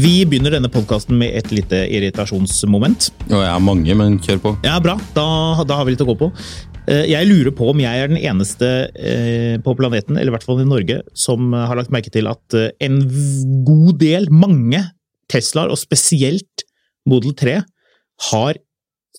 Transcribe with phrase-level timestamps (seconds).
[0.00, 3.10] Vi begynner denne podkasten med et lite irritasjonsmoment.
[3.28, 4.52] Ja, jeg har mange, men kjør på.
[4.64, 4.94] Ja, bra.
[5.16, 5.24] Da,
[5.66, 6.28] da har vi litt å gå på.
[6.86, 10.46] Eh, Jeg lurer på om jeg er den eneste eh, på planeten, eller i hvert
[10.46, 13.00] fall i Norge, som har lagt merke til at eh, en
[13.66, 14.84] god del, mange
[15.30, 16.64] Teslaer, og spesielt
[17.10, 17.58] Model 3,
[18.30, 18.62] har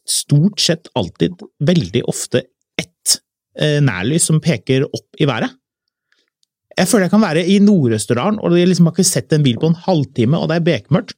[0.08, 2.46] stort sett alltid, veldig ofte,
[2.80, 3.20] ett
[3.84, 5.52] nærlys som peker opp i været.
[6.78, 9.58] Jeg føler jeg kan være i Nordøsterdalen, og jeg liksom har ikke sett en bil
[9.60, 11.16] på en halvtime, og det er bekmørkt,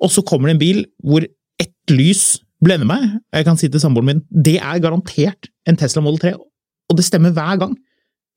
[0.00, 1.26] og så kommer det en bil hvor
[1.60, 3.04] ett lys blender meg.
[3.34, 6.34] Jeg kan si til samboeren min det er garantert en Tesla Model 3,
[6.88, 7.74] og det stemmer hver gang.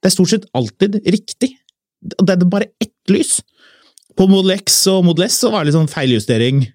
[0.02, 1.54] Det er stort sett alltid riktig.
[2.18, 3.40] Og det er bare ett lys.
[4.18, 6.66] På Model X og Model S så var det litt sånn feiljustering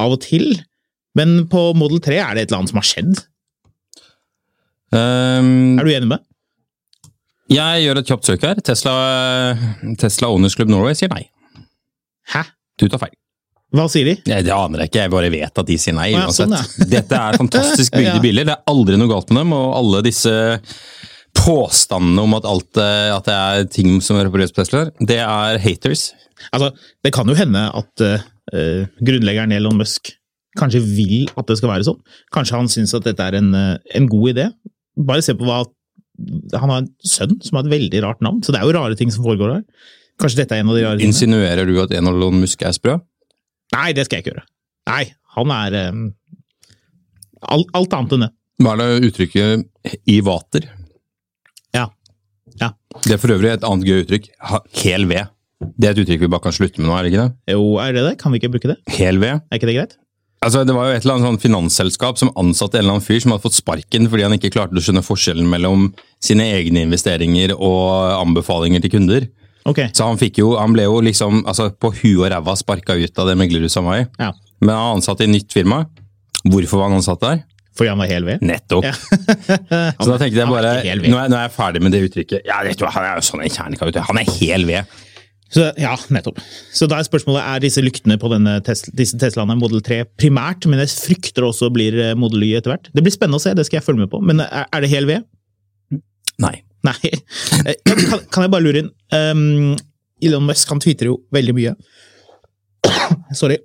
[0.00, 0.54] av og til,
[1.18, 3.20] men på Model 3 er det et eller annet som har skjedd.
[4.94, 6.22] Um, Er du enig med?
[7.52, 8.60] Jeg gjør et kjapt søk her.
[8.64, 8.94] Tesla,
[10.00, 11.24] Tesla Owners Club Norway sier nei.
[12.32, 12.42] Hæ?
[12.80, 13.14] Du tar feil.
[13.76, 14.14] Hva sier de?
[14.30, 16.52] Nei, det aner jeg ikke, jeg bare vet at de sier nei Å ja, sånn,
[16.54, 16.86] ja.
[16.86, 18.22] Dette er fantastisk bygde Ja.
[18.22, 20.34] biler, det er aldri noe galt med dem, og alle disse
[21.36, 25.58] påstandene om at, alt, eh, at det er ting som repareres på Tesla, det er
[25.62, 26.08] haters.
[26.54, 26.70] Altså,
[27.04, 30.12] det kan jo hende at uh, grunnleggeren Elon Musk
[30.56, 31.98] kanskje vil at det skal være sånn.
[32.32, 34.46] Kanskje han syns at dette er en, en god idé.
[34.96, 35.62] Bare se på hva
[36.56, 38.96] Han har en sønn som har et veldig rart navn, så det er jo rare
[38.98, 39.64] ting som foregår her.
[40.20, 41.12] Kanskje dette er en av de rare tingene?
[41.12, 42.96] Insinuerer du at Enolon Musk er sprø?
[43.76, 44.46] Nei, det skal jeg ikke gjøre.
[44.88, 45.02] Nei,
[45.36, 46.02] han er um,
[47.52, 48.32] alt, alt annet enn det.
[48.64, 50.70] Hva er det uttrykket i vater?
[51.76, 51.90] Ja.
[52.62, 52.70] Ja.
[53.04, 54.30] Det er for øvrig et annet gøy uttrykk.
[54.80, 55.28] Hel ved.
[55.76, 57.54] Det er et uttrykk vi bare kan slutte med nå, er det ikke det?
[57.56, 58.16] Jo, er det det?
[58.22, 58.78] Kan vi ikke bruke det?
[58.96, 59.44] Hel ved.
[59.44, 59.96] Er ikke det greit?
[60.46, 63.18] Altså, Det var jo et eller annet sånn finansselskap som ansatte en eller annen fyr
[63.22, 65.88] som hadde fått sparken fordi han ikke klarte å skjønne forskjellen mellom
[66.22, 69.26] sine egne investeringer og anbefalinger til kunder.
[69.66, 69.90] Okay.
[69.90, 73.32] Så han jo, han ble jo liksom altså, på huet og ræva sparka ut av
[73.32, 74.06] det meglerhuset han var i.
[74.22, 74.30] Ja.
[74.62, 75.82] Men han ansatte i nytt firma.
[76.46, 77.42] Hvorfor var han ansatt der?
[77.76, 78.44] Fordi han var hel ved?
[78.46, 78.86] Nettopp.
[78.86, 78.94] Ja.
[79.98, 82.46] Så da tenkte jeg bare, nå er, nå er jeg ferdig med det uttrykket.
[82.48, 83.92] Ja, vet du Han er jo sånn en kjernekar.
[84.08, 84.94] Han er hel ved.
[85.56, 86.36] Så, ja, nettopp.
[86.76, 90.66] Så da er spørsmålet er disse lyktene på denne Tesla, disse Teslaene Model 3 primært,
[90.68, 92.90] men jeg frykter også blir eh, Model Y etter hvert.
[92.92, 94.20] Det blir spennende å se, det skal jeg følge med på.
[94.20, 95.24] Men er, er det hel ved?
[96.44, 96.58] Nei.
[96.86, 96.98] Nei.
[97.64, 98.90] Eh, Kan, kan jeg bare lure inn?
[99.16, 99.72] Um,
[100.22, 101.72] Elon Musk han tweeter jo veldig mye.
[103.34, 103.56] Sorry.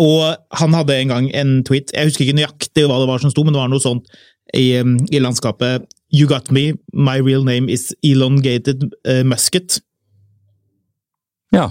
[0.00, 0.22] Og
[0.60, 3.44] han hadde en gang en tweet, jeg husker ikke nøyaktig hva det var som sto,
[3.44, 4.06] men det var noe sånt
[4.56, 9.78] i, um, i landskapet You got me, my real name is elongated uh, musket.
[11.52, 11.70] Ja,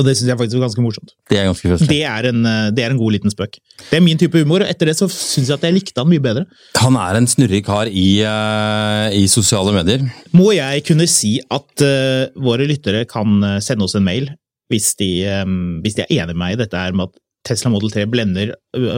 [0.00, 1.10] Og det syns jeg faktisk var ganske morsomt.
[1.30, 1.88] det er ganske festlig.
[1.90, 3.58] Det er, en, uh, det er en god liten spøk.
[3.90, 6.08] Det er min type humor, og etter det så syns jeg at jeg likte han
[6.10, 6.46] mye bedre.
[6.80, 10.02] Han er en snurrig kar i, uh, i sosiale medier.
[10.32, 14.30] Må jeg kunne si at uh, våre lyttere kan sende oss en mail
[14.72, 15.10] hvis de,
[15.44, 18.06] um, hvis de er enig med meg i dette her med at Tesla Model 3
[18.08, 18.54] blender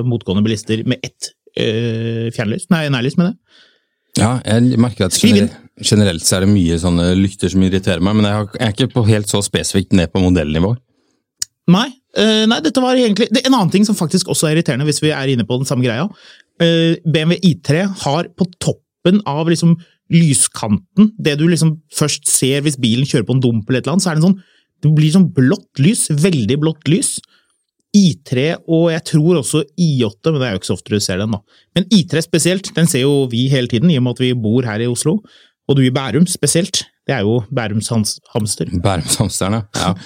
[0.06, 2.68] motgående bilister med ett uh, fjernlys?
[2.70, 3.62] Nei, nærlys med det.
[4.20, 8.16] Ja, jeg merker at generelt, generelt så er det mye sånne lykter som irriterer meg,
[8.18, 10.74] men jeg, er ikke på helt så spesifikt ned på modellnivå.
[11.74, 11.88] Nei,
[12.20, 15.02] uh, nei, dette var egentlig det En annen ting som faktisk også er irriterende, hvis
[15.02, 16.06] vi er inne på den samme greia.
[16.62, 19.78] Uh, BMW I3 har på toppen av liksom
[20.12, 23.96] lyskanten, det du liksom først ser hvis bilen kjører på en dump eller et eller
[23.96, 24.42] annet, så er det en sånn
[24.84, 27.16] det blir sånn blått lys, veldig blått lys.
[27.94, 31.20] I3 og jeg tror også I8, men det er jo ikke så ofte du ser
[31.22, 31.40] den, da.
[31.78, 34.66] Men I3 spesielt, den ser jo vi hele tiden, i og med at vi bor
[34.66, 35.20] her i Oslo.
[35.68, 36.82] Og du i Bærum spesielt.
[37.06, 37.88] Det er jo Bærums
[38.34, 38.68] hamster.
[38.84, 39.64] Bærumshamsterne.
[39.80, 39.94] Ja.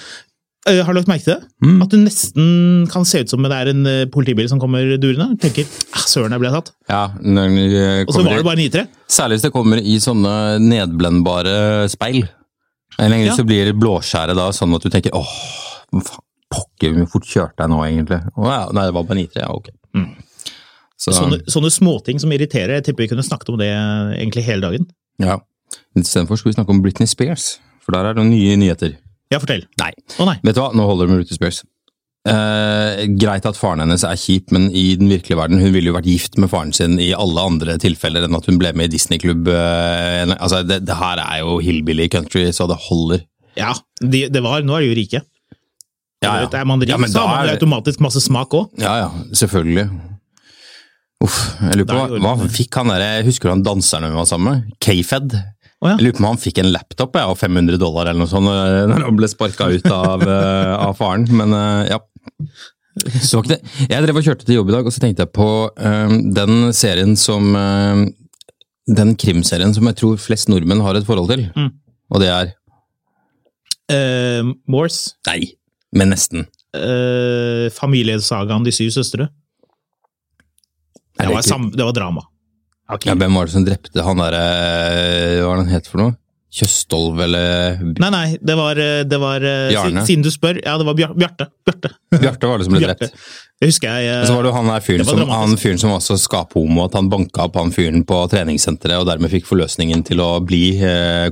[0.67, 1.47] Eh, har du lagt merke til det?
[1.63, 1.77] Mm.
[1.81, 2.47] At du nesten
[2.91, 5.37] kan se ut som det er en eh, politibil som kommer durende.
[5.39, 5.63] Tenker
[5.95, 6.73] ah, søren, jeg ble tatt.
[6.91, 8.83] Ja, Og så var det bare en I3.
[9.09, 12.25] Særlig hvis det kommer i sånne nedblendbare speil.
[12.99, 13.37] En gang Ja.
[13.39, 15.31] så blir det blåskjæret da sånn at du tenker åh,
[15.95, 18.19] faen, pokker, hvor fort kjørte jeg nå egentlig?
[18.35, 19.69] Å ja, nei, det var bare 9-3, ja, ok.
[20.99, 22.75] Så, Sånne, sånne småting som irriterer.
[22.79, 24.89] Jeg tipper vi kunne snakket om det eh, egentlig hele dagen.
[25.23, 25.39] ja.
[25.93, 28.95] Istedenfor skulle vi snakke om Britney Spears, for der er det noen nye nyheter.
[29.29, 29.61] Ja, fortell.
[29.77, 29.91] Nei.
[30.17, 30.33] Å nei.
[30.41, 31.59] Vet du hva, nå holder det med Britney Spears.
[32.29, 35.95] Eh, greit at faren hennes er kjip, men i den virkelige verden, hun ville jo
[35.95, 38.95] vært gift med faren sin i alle andre tilfeller enn at hun ble med i
[38.97, 39.47] Disney-klubb.
[39.53, 43.23] eh, altså, det, det her er jo hillbilly country, så det holder.
[43.59, 45.21] Ja, de, det var, nå er de jo rike.
[46.23, 46.47] Ja, ja.
[46.59, 48.71] Er man rik, Ja, men så har man er automatisk masse smak òg.
[48.81, 49.85] Ja, ja, selvfølgelig.
[51.23, 54.53] Uff, jeg lurer på hva, fikk han der, husker du han danseren vi var sammen
[54.61, 54.75] med?
[54.83, 55.33] K-Fed?
[55.79, 55.95] Å ja.
[55.95, 58.47] Jeg lurer på om han fikk en laptop ja, og 500 dollar eller noe sånt
[58.47, 61.99] når når han ble sparka ut av, eh, av faren, men eh, ja.
[63.23, 63.59] Så ikke det.
[63.87, 65.47] Jeg drev og kjørte til jobb i dag, og så tenkte jeg på
[65.79, 68.01] eh, den serien som eh,
[68.99, 71.69] Den krimserien som jeg tror flest nordmenn har et forhold til, Mm.
[72.11, 72.51] og det er
[73.93, 75.13] uh, Morse.
[75.29, 75.53] Nei,
[75.95, 76.47] men nesten.
[76.75, 79.29] Eh, familiesagaen De syv søstre.
[81.19, 81.43] Det var,
[81.75, 82.23] det var drama.
[82.89, 84.43] Ja, hvem var det som drepte han derre
[85.43, 86.15] Hva var det han het for noe?
[86.49, 90.01] Kjøstolv eller Nei, nei, det var, eh, det var eh, Bjarne.
[90.07, 91.45] Siden du spør, ja, det var Bjarte.
[91.67, 91.91] Bjarte.
[92.15, 93.11] Bjarte var det som ble drept.
[93.59, 94.07] Det husker jeg.
[94.09, 96.23] eh, Og så var det jo han der fyren som, han fyren som også så
[96.23, 100.29] skaphomo at han banka opp han fyren på treningssenteret og dermed fikk forløsningen til å
[100.41, 100.61] bli,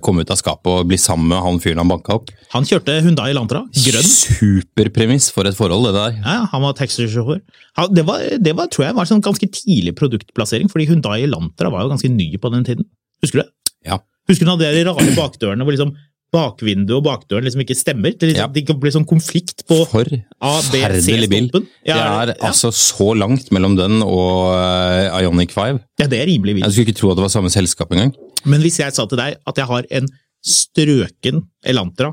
[0.06, 2.30] komme ut av skapet og bli sammen med han fyren han banka opp.
[2.54, 3.64] Han kjørte Hundai Lantra.
[3.74, 4.12] Grønn.
[4.12, 6.20] Superpremiss for et forhold, det der.
[6.22, 7.42] Ja, han var taxisjåfør.
[7.94, 11.86] Det, var, det var, tror jeg var sånn ganske tidlig produktplassering, fordi Hundai Lantra var
[11.88, 12.86] jo ganske ny på den tiden.
[13.24, 13.52] Husker du det?
[13.90, 13.98] Ja.
[14.28, 15.96] Husker du de rare bakdørene hvor liksom
[16.36, 18.12] bakvinduet og bakdøren liksom ikke stemmer?
[18.20, 18.48] Det, liksom, Ja.
[18.52, 20.04] det blir sånn konflikt på For
[20.44, 20.82] A, B.
[21.00, 21.64] C-stoppen.
[21.64, 22.36] Det Ja, er ja.
[22.50, 25.80] altså så langt mellom den og uh, Ionic 5.
[26.02, 26.66] ja, det er rimelig vilt.
[26.68, 28.12] Jeg skulle ikke tro at det var samme selskap engang.
[28.46, 30.08] Men hvis jeg sa til deg at jeg har en
[30.46, 32.12] strøken Elantra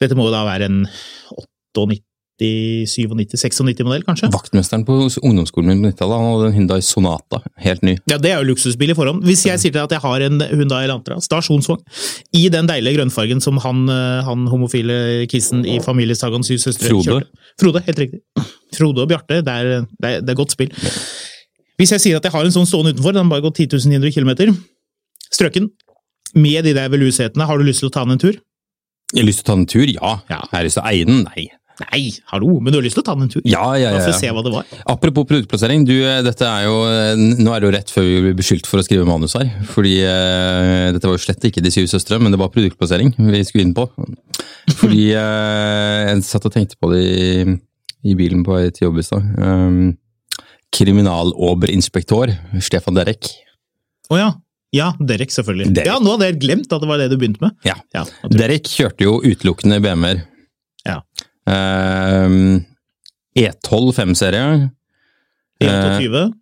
[0.00, 0.82] Dette må jo da være en
[1.74, 2.02] 98,
[2.40, 4.28] 97, 96 modell, kanskje?
[4.34, 7.96] Vaktmesteren på ungdomsskolen min på 90-tallet han hadde en Hyundai Sonata, helt ny.
[8.10, 9.24] Ja, Det er jo luksusbil i forhånd.
[9.24, 11.80] Hvis jeg sier til deg at jeg har en Hyundai Elantra stasjonsvogn
[12.36, 17.06] i den deilige grønnfargen som han, eh, han homofile kissen i familiesagaen Syv søstre Frode.
[17.08, 17.50] kjørte.
[17.60, 18.20] Frode, helt riktig.
[18.76, 20.72] Frode og Bjarte, det er, det, er, det er godt spill.
[21.80, 23.84] Hvis jeg sier at jeg har en sånn stående utenfor, den har bare gått 10
[23.88, 24.56] 900 km,
[25.32, 25.70] strøken,
[26.36, 28.36] med de der velusetene, har du lyst til å ta den en tur?
[29.14, 30.12] Jeg har lyst til å ta en tur, ja.
[30.28, 30.40] Ja.
[30.50, 31.46] Jeg har lyst til å eie den, nei.
[31.76, 33.42] Nei, hallo, men du har lyst til å ta den en tur?
[33.44, 34.00] Ja, ja, ja.
[34.08, 34.14] ja.
[34.16, 34.68] se hva det var.
[34.88, 38.22] Apropos produktplassering, du, eh, dette er jo, eh, nå er det jo rett før vi
[38.24, 39.50] blir beskyldt for å skrive manus her.
[39.74, 43.42] Fordi uh, dette var jo slett ikke De syv søstre, men det var produktplassering vi
[43.44, 43.84] skulle inn på.
[44.80, 47.58] Fordi uh, jeg satt og tenkte på det i,
[48.08, 49.28] i bilen på vei til jobb i stad.
[49.36, 49.92] Um,
[50.76, 52.32] Kriminaloberinspektør
[52.64, 53.28] Stefan Derek.
[54.12, 54.32] Å ja.
[54.74, 55.70] Ja, Derek, selvfølgelig.
[55.76, 55.88] Derek.
[55.88, 57.54] Ja, Nå hadde jeg glemt at det var det du begynte med.
[57.66, 57.76] Ja.
[57.94, 58.02] Ja.
[58.32, 60.24] Derek kjørte jo utelukkende BMW-er.
[61.46, 62.24] Ja.
[62.26, 62.64] Um,
[63.36, 64.70] E12 5-serie.
[65.60, 65.68] Eh,
[66.00, 66.32] 21.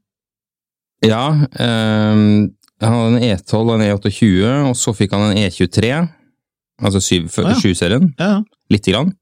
[1.04, 1.24] Ja,
[1.60, 5.90] ehm, han hadde en E12 og en E28, og så fikk han en E23,
[6.82, 8.40] altså 747-serien, Ja, ja.
[8.72, 9.12] lite grann.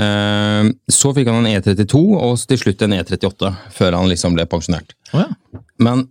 [0.00, 4.48] Ehm, så fikk han en E32, og til slutt en E38, før han liksom ble
[4.50, 4.96] pensjonert.
[5.12, 5.62] Oh, ja.
[5.78, 6.06] Men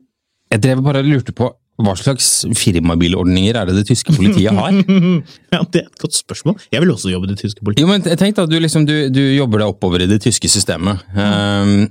[0.53, 4.74] jeg drev bare og lurte på hva slags firmabilordninger er det det tyske politiet har?
[5.53, 6.55] ja, Det er et godt spørsmål.
[6.74, 7.84] Jeg vil også jobbe i det tyske politiet.
[7.86, 11.03] Jo, men tenkte at du, liksom, du, du jobber deg oppover i det tyske systemet.
[11.13, 11.86] ehm,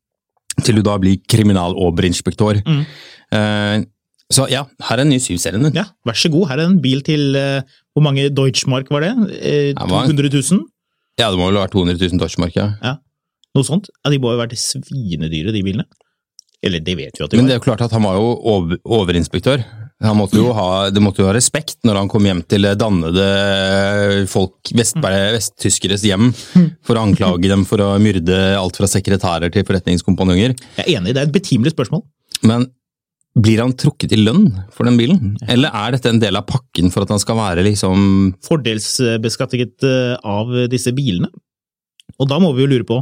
[0.64, 2.62] til du da blir kriminaloberinspektør.
[2.64, 2.80] Mm.
[3.36, 3.84] Uh,
[4.32, 5.76] så ja, her er en ny syvserien din.
[5.76, 7.60] Ja, Vær så god, her er en bil til uh,
[7.94, 9.12] Hvor mange Deutschmark var det?
[9.76, 10.64] Uh, 200 000?
[11.20, 12.96] Ja, det må vel være 200 000 Deutschmark, ja.
[13.56, 13.92] Noe sånt?
[14.02, 15.86] Ja, De må jo være svinedyre, de bilene.
[16.66, 18.30] Eller det vet vi at de Men det er jo klart at han var jo
[18.52, 19.64] over, overinspektør.
[20.04, 23.26] Han måtte ha, det måtte jo ha respekt når han kom hjem til dannede
[24.28, 26.28] folk, vest, vesttyskeres hjem,
[26.84, 30.52] for å anklage dem for å myrde alt fra sekretærer til forretningskompanjonger.
[30.76, 32.04] Jeg er enig, det er et betimelig spørsmål.
[32.44, 32.68] Men
[33.36, 35.34] blir han trukket i lønn for den bilen?
[35.48, 40.14] Eller er dette en del av pakken for at han skal være liksom Fordelsbeskattet eh,
[40.24, 41.28] av disse bilene.
[42.20, 43.00] Og da må vi jo lure på,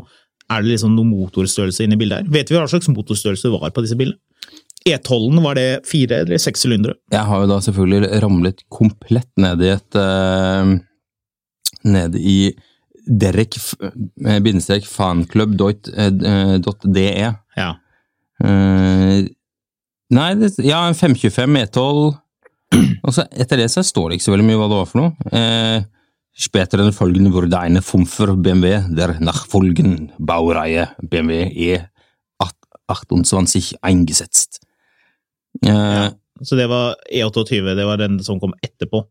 [0.53, 2.33] er det liksom noe motorstørrelse inne i bildet her?
[2.35, 4.21] Vet vi hva slags motorstørrelse det var på disse bilene?
[4.85, 6.99] E12-en, var det fire eller seks sylindere?
[7.13, 10.75] Jeg har jo da selvfølgelig ramlet komplett ned i et uh,
[11.85, 12.55] Ned i
[13.05, 17.17] Derek eh, bindestrek fanklubb.de.
[17.61, 17.71] Ja.
[18.41, 19.29] Uh,
[20.17, 22.17] nei, det, ja, en 525 E12.
[23.05, 24.99] Og så etter det så står det ikke så veldig mye hva det var for
[25.03, 25.11] noe.
[25.37, 25.79] Eh,
[26.37, 31.87] Später den Folgen wurde eine Fünfer BMW der nachfolgenden Baureihe BMW
[32.91, 34.61] E28 eingesetzt.
[35.65, 36.11] Eh,
[36.41, 39.07] Så det var E28, det var den som kom etterpå.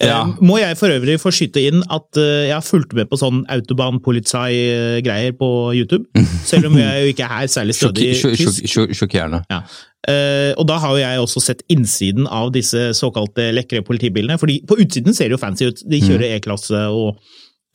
[0.00, 0.22] Ja.
[0.22, 3.18] Eh, må jeg for øvrig få skyte inn at eh, jeg har fulgt med på
[3.20, 6.08] sånn autobahn-polizei-greier på YouTube,
[6.50, 9.42] selv om jeg jo ikke er særlig stødig Sjokkerende.
[9.52, 9.60] Ja.
[10.08, 14.38] Eh, og da har jo jeg også sett innsiden av disse såkalte lekre politibilene.
[14.40, 15.82] fordi på utsiden ser det jo fancy ut.
[15.84, 17.20] De kjører E-klasse og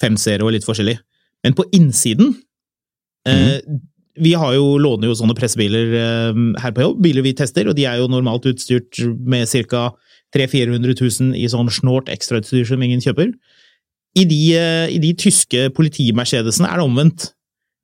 [0.02, 0.98] 5-seere og litt forskjellig.
[1.46, 2.34] Men på innsiden
[3.30, 3.84] mm.
[4.24, 5.90] Vi har jo, låner jo sånne pressebiler
[6.64, 9.90] her på jobb, biler vi tester, og de er jo normalt utstyrt med ca.
[10.36, 10.96] 300 000-400
[11.32, 13.32] 000 i sånn snålt ekstrautstyr som ingen kjøper.
[14.16, 17.30] I de, eh, I de tyske politimercedesene er det omvendt.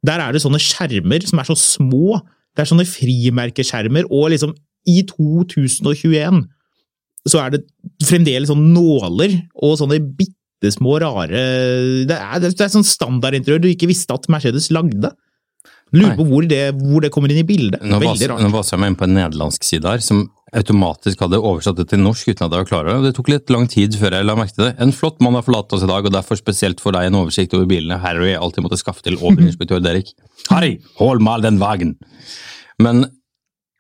[0.06, 2.20] Der er det sånne skjermer som er så små.
[2.56, 4.56] Det er sånne frimerkeskjermer, og liksom
[4.90, 6.42] i 2021
[7.30, 7.66] så er det
[8.02, 11.42] fremdeles sånne nåler og sånne bitte små rare
[12.10, 15.12] Det er, det er sånn standardinteriør du ikke visste at Mercedes lagde.
[15.94, 17.82] Lurer på hvor det, hvor det kommer inn i bildet.
[17.84, 18.42] Nå Veldig rart.
[18.42, 21.88] nå baser jeg meg inn på en nederlandsk side her, som automatisk hadde oversatt det
[21.92, 23.12] til norsk uten at jeg var klar over det.
[23.12, 24.74] Det tok litt lang tid før jeg la merke til det.
[24.84, 27.56] En flott mann har forlatt oss i dag, og derfor spesielt for deg en oversikt
[27.56, 30.12] over bilene Harry alltid måtte skaffe til overinspektør Derek.
[30.50, 31.96] Harry, hold mal den vagen!
[32.82, 33.06] Men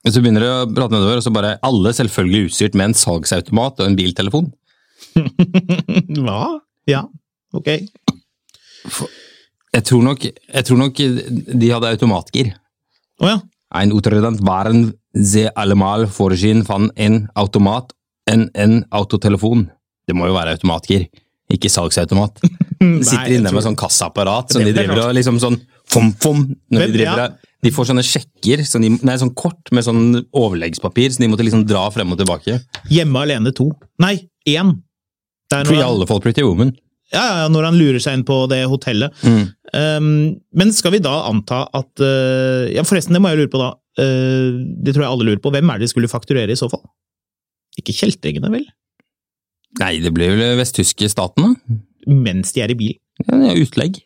[0.08, 3.84] så begynner det å prate nedover, og så bare alle selvfølgelig utstyrt med en salgsautomat
[3.84, 4.50] og en biltelefon.
[6.24, 6.42] Hva?
[6.90, 7.04] Ja,
[7.54, 7.70] ok.
[9.72, 12.56] Jeg tror nok, jeg tror nok de hadde automatgir.
[13.22, 13.42] Å ja.
[13.72, 17.94] Ein Utredent waren sie allemal vorgesehen van en automat
[18.30, 19.70] en en autotelefon.
[20.08, 21.08] Det må jo være automatgir,
[21.51, 22.42] ikke salgsautomat.
[22.82, 25.60] De sitter inne med sånn kassaapparat som de er driver og liksom sånn
[25.92, 30.16] fom-fom når de driver og De får sånne sjekker, sånn, nei, sånn kort med sånn
[30.34, 32.56] overleggspapir, så de måtte liksom dra frem og tilbake.
[32.90, 33.68] Hjemme alene to.
[34.01, 34.16] Nei,
[34.50, 34.72] én.
[35.51, 36.72] Det er i alle fall Pretty Woman.
[37.13, 39.13] ja, ja, når han lurer seg inn på det hotellet.
[39.22, 39.44] Mm.
[39.72, 43.62] Um, men skal vi da anta at uh, Ja, forresten, det må jeg lure på,
[43.62, 43.70] da.
[44.00, 45.54] Uh, det tror jeg alle lurer på.
[45.56, 46.84] Hvem er det de skulle fakturere i så fall?
[47.80, 48.66] Ikke kjeltringene, vel?
[49.80, 51.80] Nei, det blir vel vesttyske staten, da?
[52.12, 52.98] Mens de er i bil.
[53.24, 54.01] Ja, det er utlegg.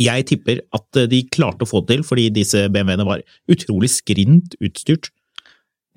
[0.00, 3.92] Jeg tipper at uh, de klarte å få det til, fordi disse BMW-ene var utrolig
[3.94, 5.12] skrint utstyrt.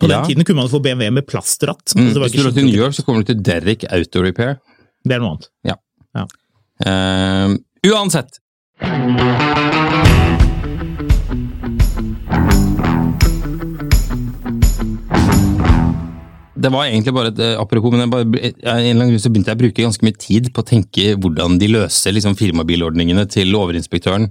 [0.02, 0.20] På Ja.
[0.20, 1.94] den tiden kunne man få BMW med plastratt.
[1.96, 2.14] Mm.
[2.14, 4.58] det var Hvis du drar til New York, så kommer du til Derrick Auto Repair.
[5.06, 5.50] Det er noe annet.
[6.84, 7.54] Eh,
[7.88, 8.40] uansett.
[16.64, 19.24] Det var egentlig bare et eh, apropos, men jeg bare, jeg, en eller annen grunn
[19.24, 22.38] så begynte jeg å bruke ganske mye tid på å tenke hvordan de løser liksom,
[22.40, 24.30] firmabilordningene til overinspektøren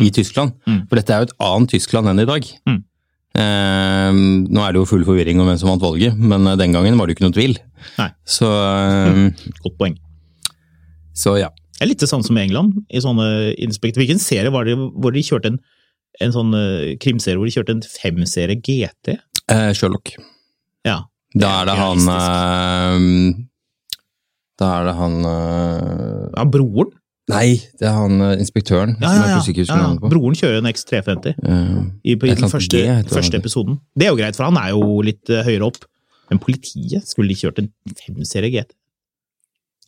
[0.00, 0.52] i Tyskland.
[0.68, 0.82] Mm.
[0.88, 2.48] For dette er jo et annet Tyskland enn i dag.
[2.68, 2.80] Mm.
[3.32, 4.20] Eh,
[4.52, 6.98] nå er det jo full forvirring om hvem som vant valget, men eh, den gangen
[7.00, 7.56] var det jo ikke noe tvil.
[7.96, 8.10] Nei.
[8.28, 9.96] Så, eh, Godt poeng.
[11.16, 11.52] så ja.
[11.82, 12.76] Det er litt det samme som i England.
[12.94, 13.98] i sånne inspekter.
[13.98, 15.56] Hvilken serie var det hvor de kjørte en,
[16.22, 19.16] en sånn eh, krimserie hvor de kjørte en femserie GT?
[19.50, 20.12] Eh, Sherlock.
[20.86, 21.00] Ja.
[21.34, 23.06] Da er det han eh,
[24.62, 26.92] Da er det han eh, ja broren?
[27.32, 28.94] Nei, det er han eh, inspektøren.
[29.02, 29.40] Ja, ja, ja.
[29.42, 30.06] ja, navnet.
[30.12, 33.10] Broren kjører en X350 Eh, i, på, i den første, G, det.
[33.10, 33.80] første episoden.
[33.98, 35.82] Det er jo greit, for han er jo litt uh, høyere opp.
[36.30, 38.70] Men politiet, skulle de kjørt en femserie GT?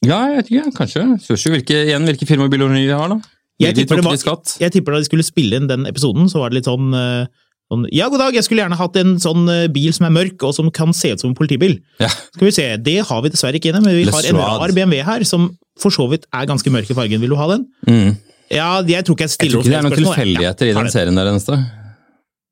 [0.07, 1.05] Ja, jeg vet ikke, kanskje.
[1.25, 3.21] Spørs jo hvilke, igjen hvilke firmabiler de har, da.
[3.63, 6.51] Jeg tipper de var- Jeg tipper da de skulle spille inn den episoden, så var
[6.51, 7.27] det litt sånn, eh,
[7.71, 10.43] sånn Ja, god dag, jeg skulle gjerne hatt en sånn eh, bil som er mørk,
[10.43, 11.79] og som kan se ut som en politibil.
[12.01, 12.09] Ja.
[12.09, 15.03] Skal vi se, det har vi dessverre ikke inne, men vi har en rar BMW
[15.03, 17.21] her, som for så vidt er ganske mørk i fargen.
[17.21, 17.67] Vil du ha den?
[17.87, 18.17] Mm.
[18.51, 21.15] Ja, jeg tror ikke jeg Jeg tror ikke det er noen tilfeldigheter i den serien
[21.15, 21.57] der eneste.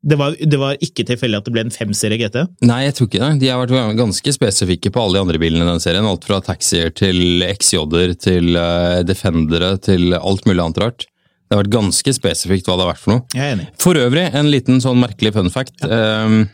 [0.03, 2.41] Det var, det var ikke tilfeldig at det ble en femserie GT?
[2.67, 3.31] Nei, jeg tror ikke det.
[3.39, 6.09] De har vært ganske spesifikke på alle de andre bilene i den serien.
[6.09, 11.07] Alt fra taxier til XJ-er til uh, Defendere til alt mulig annet rart.
[11.07, 13.25] Det har vært ganske spesifikt hva det har vært for noe.
[13.37, 13.69] Jeg er enig.
[13.83, 16.47] For øvrig, en liten sånn merkelig fun fact ehm,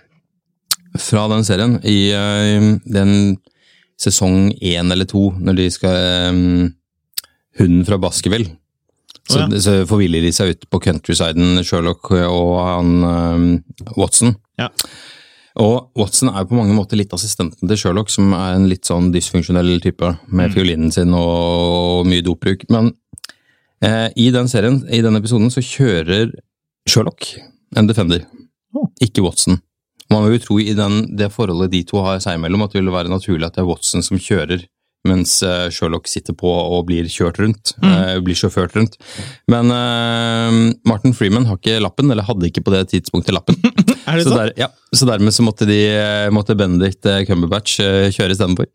[0.99, 1.79] fra den serien.
[1.89, 3.39] I uh, den
[3.99, 6.49] sesong én eller to, når de skal ehm,
[7.59, 8.53] Hunden fra Baskerville.
[9.29, 9.61] Så, oh, ja.
[9.61, 13.49] så forviller de seg ut på countrysiden, Sherlock og han um,
[13.99, 14.33] Watson.
[14.61, 14.71] Ja.
[15.59, 18.89] Og Watson er jo på mange måter litt assistenten til Sherlock, som er en litt
[18.89, 22.63] sånn dysfunksjonell type, med fiolinen sin og mye dopbruk.
[22.73, 22.93] Men
[23.85, 26.31] eh, i den serien, i den episoden, så kjører
[26.89, 27.33] Sherlock
[27.77, 28.23] en Defender,
[28.79, 28.87] oh.
[29.03, 29.59] ikke Watson.
[30.09, 32.81] Man vil jo tro i den, det forholdet de to har seg imellom, at det
[32.81, 34.63] ville være naturlig at det er Watson som kjører,
[35.07, 38.97] mens eh, Sherlock sitter på og blir kjørt rundt, eh, blir sjåført rundt.
[39.49, 43.57] Men eh, Martin Freeman har ikke lappen, eller hadde ikke på det tidspunktet lappen.
[44.09, 45.79] Er det så, der, ja, så dermed så måtte, de,
[46.33, 48.67] måtte Benedict eh, Cumberbatch eh, kjøre istedenfor.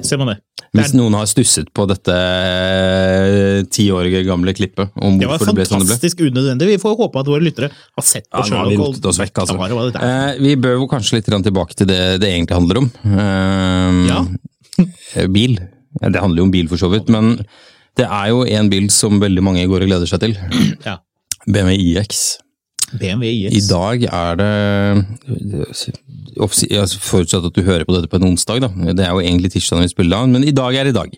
[0.00, 0.36] Ser man det.
[0.78, 5.50] Hvis noen har stusset på dette eh, ti år gamle klippet om Det var hvorfor
[5.50, 5.96] det ble sånn det ble.
[5.96, 6.68] fantastisk unødvendig.
[6.70, 9.58] Vi får håpe at våre lyttere har sett på Ja, nå vi og- vekk, altså.
[9.58, 10.30] Ja.
[10.30, 12.90] Eh, vi bør jo kanskje litt tilbake til det det egentlig handler om.
[13.04, 14.22] Eh, Ja.
[15.16, 15.56] Eh, bil.
[16.00, 17.36] Det handler jo om bil, for så vidt, men
[17.98, 20.36] det er jo en bil som veldig mange går og gleder seg til.
[20.88, 20.98] Ja.
[21.48, 22.20] BMW iX.
[23.00, 23.54] BMW IX.
[23.56, 24.48] I dag er det
[26.36, 28.70] Jeg altså, Forutsatt at du hører på dette på en onsdag, da.
[28.92, 31.14] Det er jo egentlig tirsdag vi spiller av, men i dag er i dag.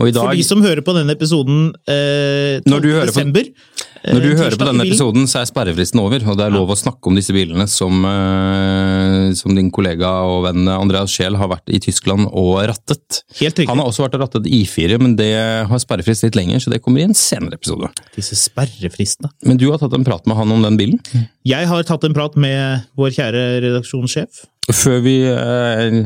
[0.00, 3.06] Og i dag For de som hører på denne episoden eh, 12.
[3.10, 6.54] desember, på- Når du hører på denne episoden, så er sperrefristen over, og det er
[6.54, 11.36] lov å snakke om disse bilene som, eh, som din kollega og venn Andreas Scheel
[11.40, 13.22] har vært i Tyskland og rattet.
[13.40, 13.68] Helt riktig.
[13.68, 15.32] Han har også vært og rattet I4, men det
[15.68, 17.90] har sperrefrist litt lenger, så det kommer i en senere episode.
[18.16, 19.32] Disse sperrefristene.
[19.44, 21.02] Men du har tatt en prat med han om den bilen?
[21.46, 24.44] Jeg har tatt en prat med vår kjære redaksjonssjef.
[24.70, 25.96] Før vi eh,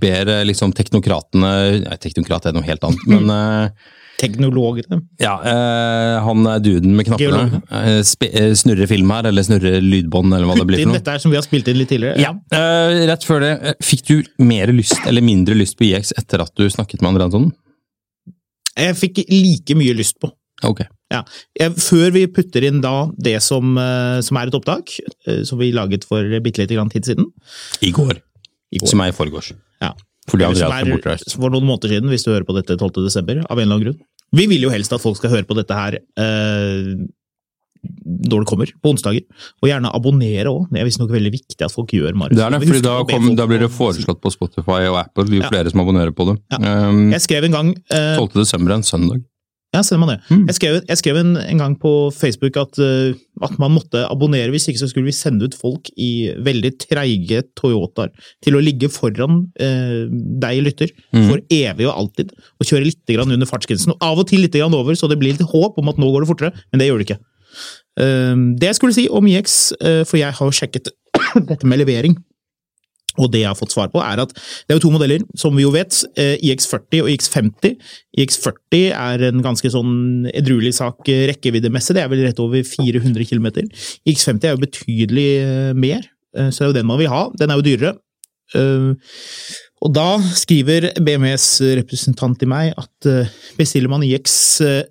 [0.00, 1.50] ber eh, liksom teknokratene
[1.84, 3.92] Nei, teknokrat er noe helt annet, men eh,
[4.24, 4.98] Teknologene.
[5.22, 7.60] ja, eh, han er duden med knappene.
[7.70, 10.98] Eh, eh, film her, eller snurrer lydbånd, eller hva det blir for noe.
[10.98, 12.18] dette her som vi har spilt inn litt tidligere.
[12.22, 13.52] Ja, eh, rett før det.
[13.70, 17.12] eh, Fikk du mer lyst eller mindre lyst på IX etter at du snakket med
[17.14, 17.52] André Antonen?
[18.76, 20.32] Jeg fikk like mye lyst på.
[20.64, 20.80] Ok.
[21.12, 21.22] Ja.
[21.78, 24.96] Før vi putter inn da det som, eh, som er et opptak,
[25.44, 27.28] som vi laget for bitte lite grann tid siden
[27.82, 28.18] I går.
[28.72, 28.88] i går.
[28.90, 29.52] Som er i forgårs.
[29.82, 29.92] Ja.
[30.30, 31.34] Fordi Andreas er bortreist.
[31.36, 33.04] for noen måneder siden, hvis du hører på dette 12.
[33.04, 33.98] desember, av en eller annen grunn.
[34.34, 36.94] Vi vil jo helst at folk skal høre på dette her eh,
[37.84, 39.24] når det kommer, på onsdager.
[39.60, 40.70] Og gjerne abonnere òg.
[40.72, 42.38] Det er visstnok veldig viktig at folk gjør Marius.
[42.38, 45.42] Det er det, fordi da, kom, da blir det foreslått på Spotify og Apple, jo
[45.44, 45.50] Ja.
[45.52, 46.38] flere som abonnerer på det.
[46.54, 46.88] Ja.
[46.88, 48.40] Um, Jeg skrev en gang eh, 12.
[48.40, 49.20] desember er en søndag.
[49.74, 50.20] Ja, stemmer det.
[50.30, 50.44] Mm.
[50.46, 54.52] Jeg skrev, jeg skrev en, en gang på Facebook at, eh, at man måtte abonnere,
[54.54, 58.12] hvis ikke så skulle vi sende ut folk i veldig treige Toyotaer
[58.44, 60.04] til å ligge foran eh,
[60.44, 61.28] deg, lytter, Mm.
[61.28, 63.92] for evig og alltid, og kjøre litt grann under fartsgrensen.
[63.94, 66.08] Og av og til litt grann over, så det blir litt håp om at nå
[66.10, 67.18] går det fortere, men det gjør det ikke.
[68.02, 70.90] Eh, det jeg skulle si om IX, eh, for jeg har sjekket
[71.50, 72.16] dette med levering,
[73.20, 75.54] og det jeg har fått svar på, er at det er jo to modeller, som
[75.54, 76.00] vi jo vet.
[76.18, 77.74] eh, IX40 og IX50.
[78.18, 83.28] IX40 er en ganske sånn edruelig sak eh, rekkeviddemessig, det er vel rett over 400
[83.30, 83.50] km.
[84.08, 87.28] IX50 er jo betydelig eh, mer, så det er jo den man vil ha.
[87.38, 87.92] Den er jo dyrere.
[89.84, 91.46] Og da skriver BMWs
[91.78, 93.06] representant i meg at
[93.54, 94.34] bestiller man IX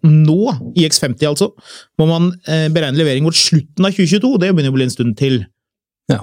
[0.08, 0.38] nå,
[0.72, 1.50] IX50 altså,
[2.00, 4.32] må man beregne levering mot slutten av 2022.
[4.40, 5.42] Det begynner å bli en stund til.
[6.14, 6.22] Ja.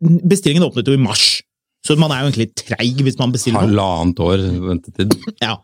[0.00, 1.40] Bestillingen åpnet jo i mars,
[1.86, 3.68] så man er jo egentlig treig hvis man bestiller noe.
[3.70, 5.16] Halvannet år ventetid.
[5.42, 5.56] Ja.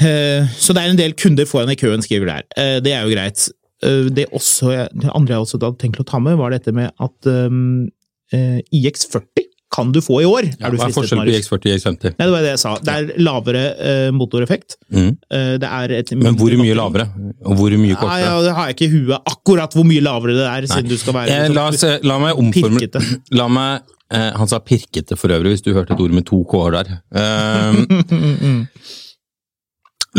[0.00, 2.46] Eh, Så det er en del kunder foran i køen, skriver der.
[2.56, 3.48] Eh, Det er jo greit.
[3.82, 6.92] Eh, Det, også, det andre jeg også hadde tenkt å ta med, var dette med
[6.98, 7.88] at um,
[8.32, 10.48] eh, IX40 kan du få i år.
[10.50, 11.48] Ja, er du hva er forskjellen på Marius?
[11.48, 12.14] IX40 og X50?
[12.18, 12.74] Nei, det var det jeg sa.
[12.84, 14.76] Det er lavere uh, motoreffekt.
[14.92, 15.10] Mm.
[15.32, 17.08] Uh, det et Men hvor mye lavere?
[17.46, 18.20] Og hvor mye Nei, kortere?
[18.26, 20.98] ja, det har jeg ikke i huet akkurat hvor mye lavere det er, siden du
[21.00, 23.20] skal være Eh, la, oss, la meg omformulere pirkete.
[23.38, 26.42] La meg uh, Han sa pirkete for øvrig, hvis du hørte et ord med to
[26.48, 26.92] k-er der.
[27.16, 27.72] Eh,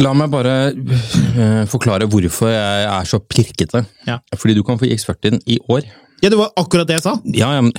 [0.03, 3.83] la meg bare uh, forklare hvorfor jeg er så pirkete.
[4.07, 4.19] Ja.
[4.35, 5.85] Fordi du kan få IX40-en i år.
[6.23, 7.17] Ja, det var akkurat det jeg sa.
[7.35, 7.73] Ja, ja, men,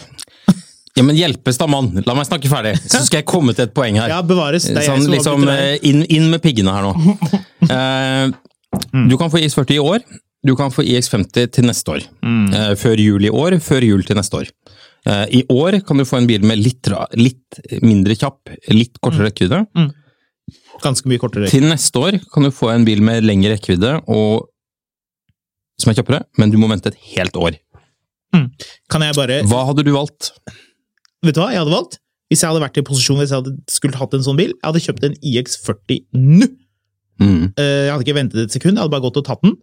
[0.94, 1.90] ja, men hjelpes da, mann!
[2.06, 4.12] La meg snakke ferdig, så skal jeg komme til et poeng her.
[4.12, 4.68] Ja, bevares.
[4.68, 6.92] Det er jeg Sånn, som liksom, eh, inn, inn med piggene her nå.
[7.64, 8.28] Eh,
[9.10, 10.04] du kan få IX40 i år.
[10.44, 12.06] Du kan få IX50 til neste år.
[12.22, 14.52] Eh, før jul i år, før jul til neste år.
[15.04, 16.88] Uh, I år kan du få en bil med litt,
[17.20, 19.58] litt mindre kjapp, litt kortere rekkevidde.
[20.80, 21.50] Ganske mye kortere.
[21.52, 24.46] Til neste år kan du få en bil med lengre rekkevidde og
[25.80, 27.58] som er kjappere, men du må vente et helt år.
[28.90, 30.32] Kan jeg bare Hva hadde du valgt?
[31.24, 31.98] Vet du hva jeg hadde valgt?
[32.32, 34.66] Hvis jeg hadde vært i posisjon hvis jeg hadde skulle hatt en sånn bil, jeg
[34.66, 36.48] hadde kjøpt en IX40 nå!
[37.22, 37.52] Mm.
[37.60, 39.54] Eh, Jeg hadde ikke ventet et sekund, jeg hadde bare gått og tatt den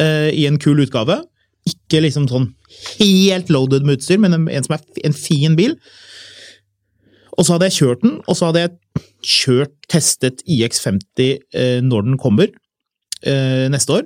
[0.00, 1.18] eh, i en kul utgave.
[1.68, 2.48] Ikke liksom sånn
[3.00, 5.76] helt loaded med utstyr, men en, som er en fin bil.
[7.34, 12.10] Og så hadde jeg kjørt den, og så hadde jeg kjørt, testet IX50 eh, når
[12.10, 12.52] den kommer
[13.24, 14.02] neste år.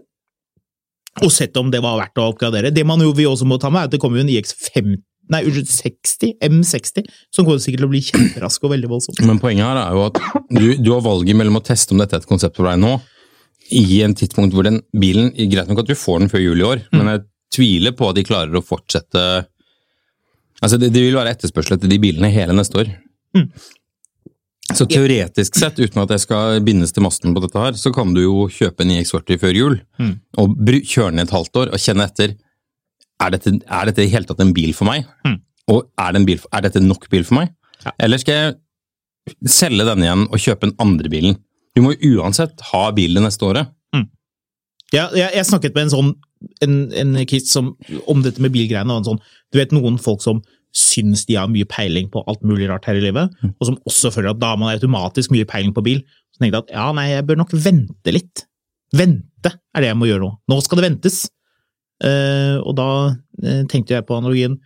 [1.26, 2.70] Og sett om det var verdt å oppgradere.
[2.70, 5.00] Det man jo vi også må ta med, er at det kommer jo en IX50
[5.32, 9.18] Nei, unnskyld, 60, M60, som kommer sikkert til å bli kjemperask og veldig voldsom.
[9.28, 12.16] Men poenget her er jo at du, du har valget mellom å teste om dette
[12.16, 12.94] er et konsept for deg nå,
[13.76, 16.68] i en tidspunkt hvor den bilen Greit nok at du får den før jul i
[16.70, 19.24] år, men jeg tviler på at de klarer å fortsette.
[20.62, 22.94] Altså, det, det vil være etterspørsel etter de bilene hele neste år.
[24.76, 28.10] Så teoretisk sett, uten at jeg skal bindes til masten på dette her, så kan
[28.16, 29.78] du jo kjøpe en IX40 før jul,
[30.40, 32.34] og kjøre den i et halvt år og kjenne etter
[33.24, 35.06] er dette, er dette i hele tatt en bil for meg?
[35.68, 37.50] Og er, det en bil, er dette nok bil for meg?
[37.84, 37.92] Ja.
[38.06, 38.56] Eller skal jeg
[39.50, 41.36] selge denne igjen og kjøpe den andre bilen.
[41.76, 43.74] Du må jo uansett ha bil det neste året.
[44.94, 46.14] Ja, jeg, jeg snakket med en sånn
[46.64, 47.74] en, en kis som,
[48.08, 48.94] om dette med bilgreiene.
[48.94, 49.20] og en sånn,
[49.52, 50.40] Du vet noen folk som
[50.76, 54.12] syns de har mye peiling på alt mulig rart her i livet, og som også
[54.14, 56.02] føler at da har man automatisk mye peiling på bil.
[56.32, 58.44] Så tenkte jeg at ja, nei, jeg bør nok vente litt.
[58.96, 60.30] Vente er det jeg må gjøre nå.
[60.52, 61.22] Nå skal det ventes.
[62.04, 62.88] Eh, og da
[63.42, 64.58] eh, tenkte jeg på analogien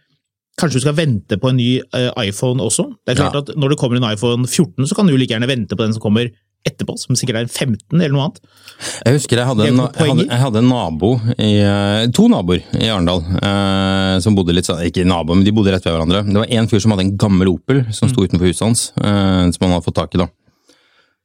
[0.60, 2.84] Kanskje du skal vente på en ny eh, iPhone også?
[3.06, 3.40] Det er klart Ja.
[3.40, 5.94] at Når det kommer en iPhone 14, så kan du like gjerne vente på den
[5.96, 6.28] som kommer
[6.68, 8.36] etterpå, som sikkert er en 15 eller noe annet.
[9.06, 11.08] Jeg husker jeg hadde en, jeg hadde, jeg hadde en nabo,
[11.40, 11.48] i,
[12.14, 15.88] to naboer i Arendal, eh, som bodde litt sånn, ikke naboer, men de bodde rett
[15.88, 16.20] ved hverandre.
[16.28, 18.12] Det var en fyr som hadde en gammel Opel som Mm.
[18.12, 20.28] sto utenfor huset hans, eh, som han hadde fått tak i da.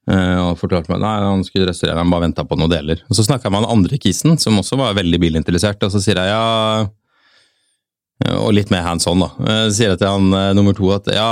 [0.08, 3.02] Eh, og fortalte meg nei, han skulle restaurere, han bare venta på noen deler.
[3.10, 6.04] Og Så snakka jeg med han andre kisen, som også var veldig bilinteressert, og så
[6.04, 6.88] sier jeg ja
[8.28, 9.28] og litt mer hands on, da.
[9.46, 11.28] Eh, Sier jeg til han eh, nummer to at ja,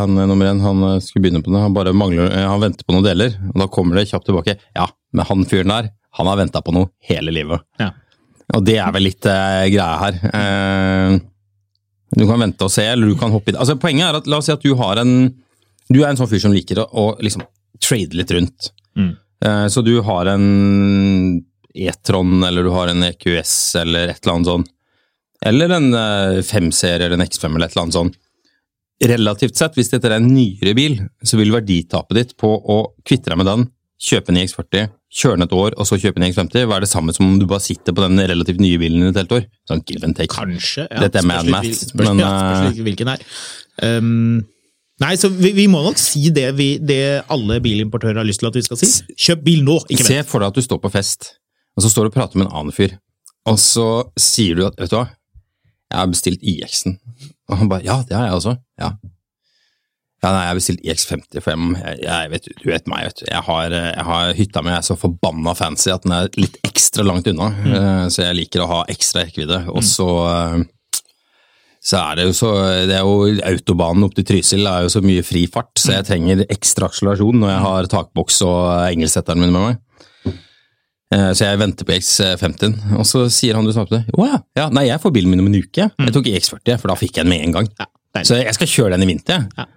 [0.00, 3.06] han nummer én han skulle begynne på det, han bare mangler, han venter på noen
[3.06, 3.36] deler.
[3.52, 4.56] Og da kommer det kjapt tilbake.
[4.74, 7.62] Ja, men han fyren der, han har venta på noe hele livet.
[7.78, 7.92] Ja.
[8.54, 10.18] Og det er vel litt eh, greia her.
[10.40, 11.22] Eh,
[12.14, 13.60] du kan vente og se, eller du kan hoppe i det.
[13.62, 15.14] Altså, poenget er at la oss si at du har en
[15.92, 17.42] Du er en sånn fyr som liker å, å liksom
[17.82, 18.70] trade litt rundt.
[18.98, 19.12] Mm.
[19.44, 24.50] Eh, så du har en E-tron, eller du har en EQS, eller et eller annet
[24.52, 24.66] sånn.
[25.44, 28.12] Eller en eh, 5-serie eller en X5 eller et eller annet sånn.
[29.04, 33.32] Relativt sett, hvis dette er en nyere bil, så vil verditapet ditt på å kvitte
[33.32, 33.66] deg med den,
[34.04, 37.14] kjøpe en iX40, kjøre den et år, og så kjøpe en iX50, være det samme
[37.16, 39.44] som om du bare sitter på den relativt nye bilen i et helt år.
[39.68, 40.32] Sånn give and take.
[40.32, 40.86] Kanskje.
[40.88, 41.04] Ja.
[41.04, 43.28] Dette er mad math, men, ja, spørs eh, hvilken er.
[43.82, 44.42] Um,
[45.02, 48.50] nei, så vi, vi må nok si det, vi, det alle bilimportører har lyst til
[48.50, 48.90] at vi skal si.
[49.26, 51.32] Kjøp bil nå, ikke Se for deg at du står på fest,
[51.74, 52.94] og så står du og prater med en annen fyr,
[53.50, 53.88] og så
[54.20, 55.08] sier du at vet du hva,
[55.92, 56.94] jeg har bestilt IX-en.
[57.50, 58.54] Og han bare ja, det har jeg også.
[58.80, 58.88] Ja.
[60.24, 63.18] Ja, nei, jeg har bestilt IX50, for jeg, jeg, jeg vet, du vet meg, vet
[63.20, 63.24] du.
[63.28, 66.56] Jeg har, eh, jeg har hytta mi er så forbanna fancy at den er litt
[66.64, 68.08] ekstra langt unna, Mm.
[68.14, 69.58] så jeg liker å ha ekstra rekkevidde.
[69.74, 70.56] Og så eh,
[71.84, 72.50] så er det jo så
[72.88, 76.06] det er jo Autobanen opp til Trysil er jo så mye fri fart, så jeg
[76.08, 79.80] trenger ekstra akselerasjon når jeg har takboks og engelsetteren min med meg.
[81.14, 84.40] Eh, Så jeg venter på X50, og så sier han du snakket med, å ja,
[84.58, 85.90] ja, nei, jeg får bilen min om en uke.
[86.00, 87.68] Jeg tok X40, for da fikk jeg den med en gang.
[87.78, 87.86] Ja.
[88.24, 89.44] Så jeg skal kjøre den i vinter.
[89.44, 89.52] jeg.
[89.58, 89.68] Ja.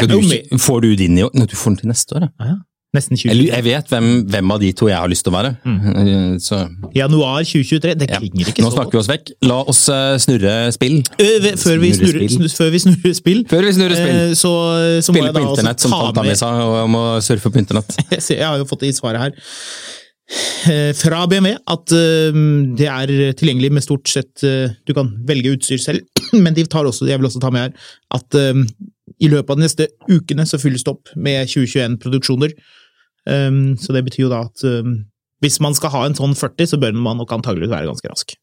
[0.00, 1.34] Er du, får du din i år?
[1.36, 2.54] Nei, du får den til neste år, ja.
[2.90, 2.98] Ja, ja.
[2.98, 3.46] Nesten 2023.
[3.46, 5.50] Jeg, jeg vet hvem, hvem av de to jeg har lyst til å være.
[5.62, 6.38] Mm.
[6.42, 6.56] Så
[6.96, 7.94] Januar 2023.
[8.00, 8.18] Det ja.
[8.18, 9.30] klinger ikke Nå så snakker vi oss vekk.
[9.46, 10.96] La oss eh, snurre spill.
[11.14, 12.34] Før vi snurrer, Snurrespill.
[12.34, 14.18] snu- før vi snurrer spill, Før vi snurrer spill.
[14.24, 14.52] eh, så,
[15.06, 17.04] så må Spille jeg på internett, som ta tanta mi med sa, og jeg må
[17.28, 17.94] surfe på internett.
[18.40, 19.38] Jeg har jo fått det i svaret her.
[20.70, 22.42] Eh, Fra BMW at eh,
[22.78, 26.02] det er tilgjengelig med stort sett eh, Du kan velge utstyr selv,
[26.44, 28.60] men de tar også, jeg vil også ta med her at eh,
[29.20, 32.54] i løpet av de neste ukene så fylles det opp med 2021-produksjoner.
[33.28, 35.00] Um, så det betyr jo da at um,
[35.44, 38.36] hvis man skal ha en sånn 40, så bør man nok antageligvis være ganske rask.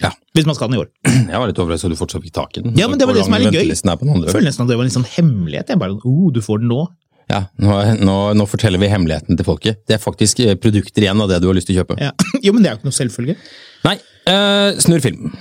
[0.00, 0.12] Ja.
[0.36, 0.90] Hvis man skal ha den i år.
[1.04, 2.76] Jeg var litt overrasket at du fortsatt fikk tak i den.
[2.78, 3.68] Ja, men det var det som er litt gøy.
[3.68, 5.72] Jeg føler nesten at det var en sånn hemmelighet.
[5.74, 6.84] Jeg bare, oh, du får den nå.
[7.30, 9.84] Ja, nå, nå, nå forteller vi hemmeligheten til folket.
[9.86, 12.00] Det er faktisk eh, produkter igjen av det du har lyst til å kjøpe.
[12.02, 12.14] Ja.
[12.46, 13.36] Jo, men det er jo ikke noe selvfølge.
[13.86, 15.32] Nei, Uh, snurr film.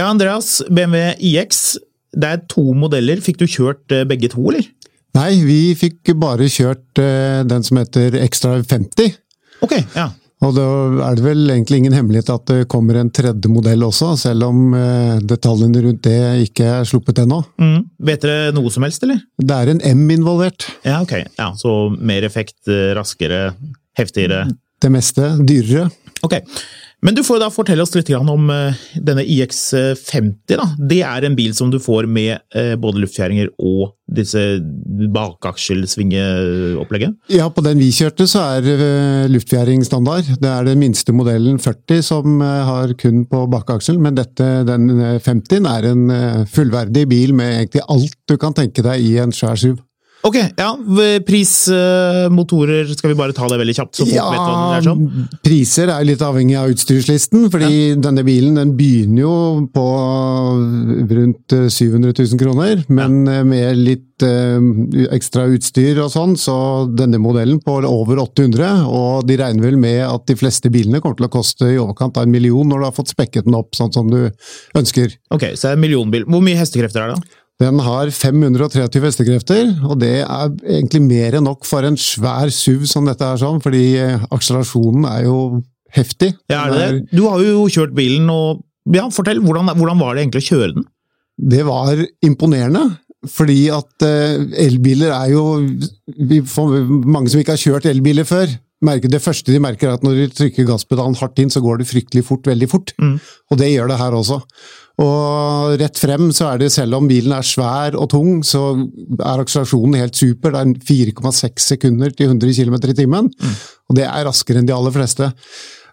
[0.00, 1.74] Ja, Andreas, BMW iX.
[2.16, 3.20] Det er to modeller.
[3.20, 4.64] Fikk du kjørt eh, begge to, eller?
[5.18, 9.18] Nei, vi fikk bare kjørt eh, den som heter Extra 50.
[9.60, 10.06] Ok, ja.
[10.40, 10.64] Og da
[11.04, 14.72] er det vel egentlig ingen hemmelighet at det kommer en tredje modell også, selv om
[14.78, 17.42] eh, detaljene rundt det ikke er sluppet ennå.
[17.60, 17.82] Mm.
[18.08, 19.20] Vet dere noe som helst, eller?
[19.36, 20.70] Det er en M involvert.
[20.80, 21.18] Ja, ok.
[21.36, 22.62] Ja, så mer effekt,
[22.96, 23.50] raskere,
[24.00, 24.46] heftigere.
[24.80, 25.90] Det meste dyrere.
[26.24, 26.40] Ok.
[27.00, 30.52] Men du får da fortelle oss litt om eh, denne iX50.
[30.52, 30.66] da.
[30.76, 34.58] Det er en bil som du får med eh, både luftfjæringer og disse
[35.14, 37.14] bakaksjelsvingeopplegget?
[37.32, 40.24] Ja, på den vi kjørte så er eh, luftfjæring standard.
[40.42, 45.20] Det er den minste modellen 40 som har kun på bakaksel, men dette, den eh,
[45.24, 46.02] 50 er en
[46.50, 49.78] fullverdig bil med egentlig alt du kan tenke deg i en svær SUV.
[50.22, 50.70] Ok, ja.
[51.24, 53.96] Prismotorer, Pris, eh, skal vi bare ta det veldig kjapt?
[53.96, 55.06] så folk vet hva det er sånn?
[55.46, 59.34] priser er litt avhengig av utstyrslisten, fordi denne bilen den begynner jo
[59.72, 59.86] på
[61.14, 63.40] rundt eh, 700 000 kroner, men ja.
[63.48, 64.60] med litt eh,
[65.16, 66.58] ekstra utstyr og sånn, så
[66.92, 71.16] denne modellen på over 800, og de regner vel med at de fleste bilene kommer
[71.22, 73.72] til å koste i overkant av en million når du har fått spekket den opp
[73.78, 74.26] sånn som du
[74.76, 75.16] ønsker.
[75.32, 76.28] Ok, så det er en millionbil.
[76.28, 77.22] Hvor mye hestekrefter er det?
[77.22, 77.36] da?
[77.60, 82.86] Den har 530 hestekrefter, og det er egentlig mer enn nok for en svær SUV
[82.88, 85.36] som dette er sånn, fordi eh, akselerasjonen er jo
[85.92, 86.32] heftig.
[86.48, 87.04] Ja, er det?
[87.12, 88.64] Du har jo kjørt bilen, og
[88.96, 90.88] ja, fortell, hvordan, hvordan var det egentlig å kjøre den?
[91.50, 92.88] Det var imponerende.
[93.28, 95.42] Fordi at eh, elbiler er jo
[96.16, 98.48] vi får, Mange som ikke har kjørt elbiler før,
[98.84, 101.80] merker, det første de merker er at når de trykker gasspedalen hardt inn, så går
[101.80, 102.94] det fryktelig fort veldig fort.
[103.00, 103.16] Mm.
[103.50, 104.40] Og det gjør det her også.
[105.00, 109.40] Og rett frem så er det, selv om bilen er svær og tung, så er
[109.40, 110.52] akselerasjonen helt super.
[110.52, 113.30] Det er 4,6 sekunder til 100 km i timen.
[113.88, 115.30] Og det er raskere enn de aller fleste.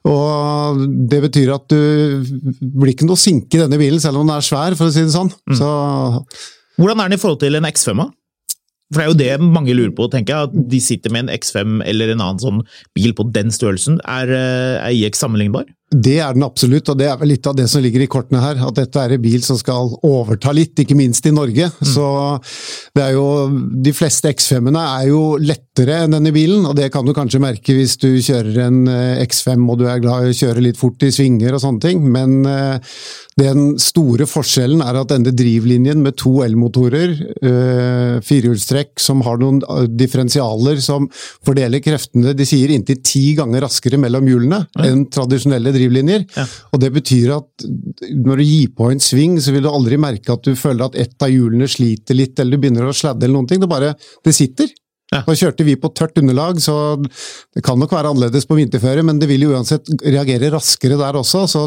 [0.07, 1.79] Og det betyr at du
[2.61, 5.03] blir ikke noe sinke i denne bilen, selv om den er svær, for å si
[5.03, 5.31] det sånn.
[5.55, 5.71] Så
[6.77, 8.03] Hvordan er den i forhold til en X5?
[8.03, 8.11] -a?
[8.93, 10.47] For det er jo det mange lurer på, tenker jeg.
[10.47, 12.61] At de sitter med en X5 eller en annen sånn
[12.95, 13.99] bil på den størrelsen.
[14.07, 15.67] Er, eh, er IX sammenlignbar?
[15.87, 18.41] Det er den absolutt, og det er vel litt av det som ligger i kortene
[18.43, 18.57] her.
[18.67, 21.69] At dette er en bil som skal overta litt, ikke minst i Norge.
[21.79, 22.07] Så
[22.97, 23.27] det er jo
[23.87, 27.75] De fleste X5-ene er jo lettere enn denne bilen, og det kan du kanskje merke
[27.77, 31.07] hvis du kjører en eh, X5 og du er glad i å kjøre litt fort
[31.07, 32.03] i svinger og sånne ting.
[32.11, 32.97] Men eh,
[33.37, 37.13] den store forskjellen er at denne drivlinjen med to elmotorer,
[37.45, 39.61] øh, firehjulstrekk som har noen
[39.93, 41.05] differensialer som
[41.45, 46.25] fordeler kreftene, de sier inntil ti ganger raskere mellom hjulene enn tradisjonelle drivlinjer.
[46.35, 46.47] Ja.
[46.73, 47.67] Og det betyr at
[48.11, 50.99] når du gir på en sving, så vil du aldri merke at du føler at
[50.99, 53.63] ett av hjulene sliter litt, eller du begynner å sladde eller noen ting.
[53.63, 54.73] Det bare det sitter.
[55.13, 55.21] Ja.
[55.23, 59.21] Da kjørte vi på tørt underlag, så det kan nok være annerledes på vinterføre, men
[59.21, 61.45] det vil jo uansett reagere raskere der også.
[61.47, 61.61] Så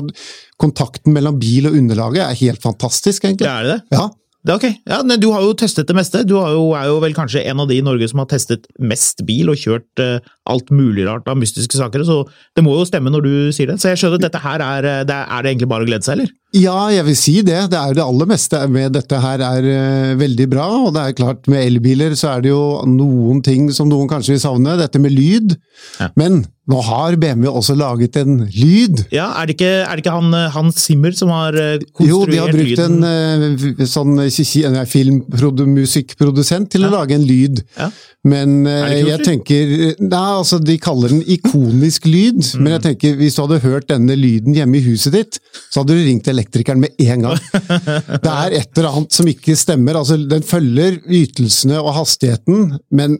[0.61, 3.46] kontakten mellom bil og underlaget er helt fantastisk, egentlig.
[3.46, 3.79] Det er det?
[3.96, 4.66] Ja, Det er ok.
[4.88, 6.22] Ja, men du har jo testet det meste.
[6.24, 8.64] Du har jo, er jo vel kanskje en av de i Norge som har testet
[8.81, 12.22] mest bil og kjørt eh, alt mulig rart av mystiske saker, så
[12.57, 13.76] det må jo stemme når du sier det.
[13.83, 15.90] Så jeg skjønner at dette her er, eh, det er, er det egentlig bare å
[15.90, 16.33] glede seg, eller?
[16.57, 17.59] Ja, jeg vil si det.
[17.70, 20.66] Det er jo det aller meste med dette her er eh, veldig bra.
[20.87, 24.35] Og det er klart, med elbiler så er det jo noen ting som noen kanskje
[24.35, 24.79] vil savne.
[24.81, 25.55] Dette med lyd.
[26.00, 26.11] Ja.
[26.18, 29.04] Men nå har BMW også laget en lyd.
[29.14, 32.12] Ja, er det ikke, er det ikke han, eh, Hans Zimmer som har konstruert lyden?
[32.12, 33.00] Jo, de har brukt lyden?
[33.00, 37.62] en eh, sånn eh, filmmusikkprodusent til å lage en lyd.
[37.78, 37.90] Ja.
[38.28, 42.42] Men eh, jeg tenker Nei, altså, de kaller den ikonisk lyd.
[42.42, 42.64] Mm.
[42.64, 45.96] Men jeg tenker, hvis du hadde hørt denne lyden hjemme i huset ditt, så hadde
[45.96, 47.40] du ringt elektrikeren med en gang.
[48.24, 50.00] Det er et eller annet som ikke stemmer.
[50.00, 53.18] Altså, den følger ytelsene og hastigheten, men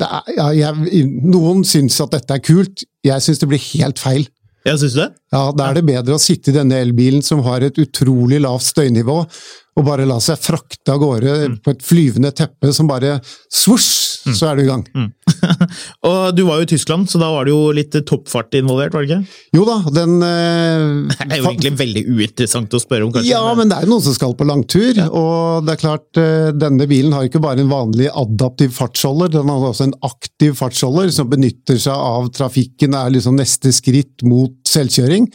[0.00, 2.84] er, ja, jeg, noen syns at dette er kult.
[3.04, 4.28] Jeg syns det blir helt feil.
[4.64, 5.08] Syns du det?
[5.34, 8.62] Ja, Da er det bedre å sitte i denne elbilen som har et utrolig lavt
[8.62, 9.16] støynivå,
[9.76, 11.56] og bare la seg frakte av gårde Mm.
[11.64, 14.84] på et flyvende teppe som bare svosj, så er du i gang.
[14.94, 15.10] Mm.
[16.08, 19.04] Og du var jo i Tyskland, så da var det jo litt toppfart involvert, var
[19.04, 19.40] det ikke?
[19.56, 23.32] Jo da, den eh, Det er jo egentlig veldig uinteressant å spørre om, kanskje.
[23.32, 26.50] Ja, men det er jo noen som skal på langtur, og det er klart eh,
[26.56, 31.12] denne bilen har ikke bare en vanlig adaptiv fartsholder, den har også en aktiv fartsholder
[31.14, 35.30] som benytter seg av trafikken, er liksom neste skritt mot selvkjøring.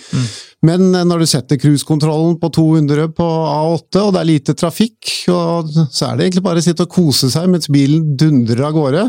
[0.66, 5.12] Men eh, når du setter cruisekontrollen på 200 på A8, og det er lite trafikk,
[5.34, 8.76] og så er det egentlig bare å sitte og kose seg mens bilen dundrer av
[8.78, 9.06] gårde.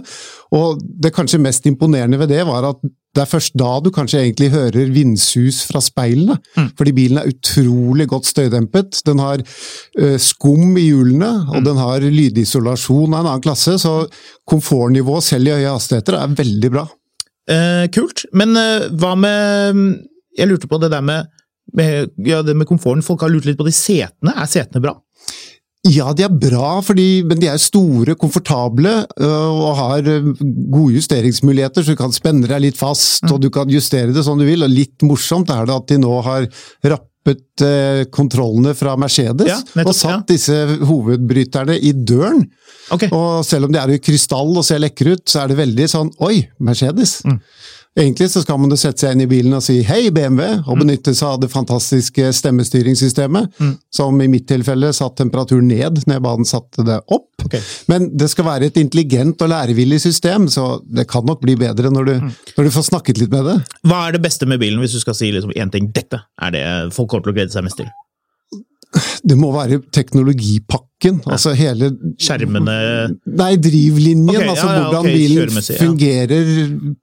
[0.56, 2.80] Og det kanskje mest imponerende ved det var at
[3.16, 6.36] det er først da du kanskje egentlig hører vindsus fra speilene.
[6.78, 9.00] Fordi bilen er utrolig godt støydempet.
[9.06, 13.78] Den har ø, skum i hjulene, og den har lydisolasjon av en annen klasse.
[13.80, 13.94] Så
[14.48, 16.84] komfortnivået selv i høye hastigheter er veldig bra.
[17.48, 18.26] Eh, kult.
[18.36, 19.82] Men eh, hva med
[20.38, 21.26] Jeg lurte på det der med,
[21.74, 23.02] med, ja, det med komforten.
[23.02, 24.36] Folk har lurt litt på de setene.
[24.36, 24.94] Er setene bra?
[25.88, 31.94] Ja, de er bra, fordi, men de er store, komfortable og har gode justeringsmuligheter, så
[31.94, 34.64] du kan spenne deg litt fast, og du kan justere det som du vil.
[34.66, 36.48] Og litt morsomt er det at de nå har
[36.92, 37.64] rappet
[38.14, 40.54] kontrollene fra Mercedes, Ja, nettopp, og satt disse
[40.88, 42.46] hovedbryterne i døren.
[42.94, 43.10] Okay.
[43.12, 45.88] Og selv om de er i krystall og ser lekre ut, så er det veldig
[45.92, 47.18] sånn Oi, Mercedes!
[47.98, 50.78] Egentlig så skal man jo sette seg inn i bilen og si hei, BMW, og
[50.78, 53.58] benytte seg av det fantastiske stemmestyringssystemet,
[53.90, 57.26] som i mitt tilfelle satt temperaturen ned når jeg ba den satte det opp.
[57.48, 57.62] Okay.
[57.90, 61.90] Men det skal være et intelligent og lærevillig system, så det kan nok bli bedre
[61.90, 62.14] når du,
[62.54, 63.58] når du får snakket litt med det.
[63.88, 65.90] Hva er det beste med bilen, hvis du skal si liksom én ting?
[65.94, 67.90] Dette er det folk kommer til å glede seg mest til.
[69.28, 72.76] Det må være teknologipakken, altså hele Skjermene
[73.36, 74.30] Nei, drivlinjen.
[74.32, 75.76] Okay, altså ja, hvordan okay, bilen ja.
[75.76, 76.52] fungerer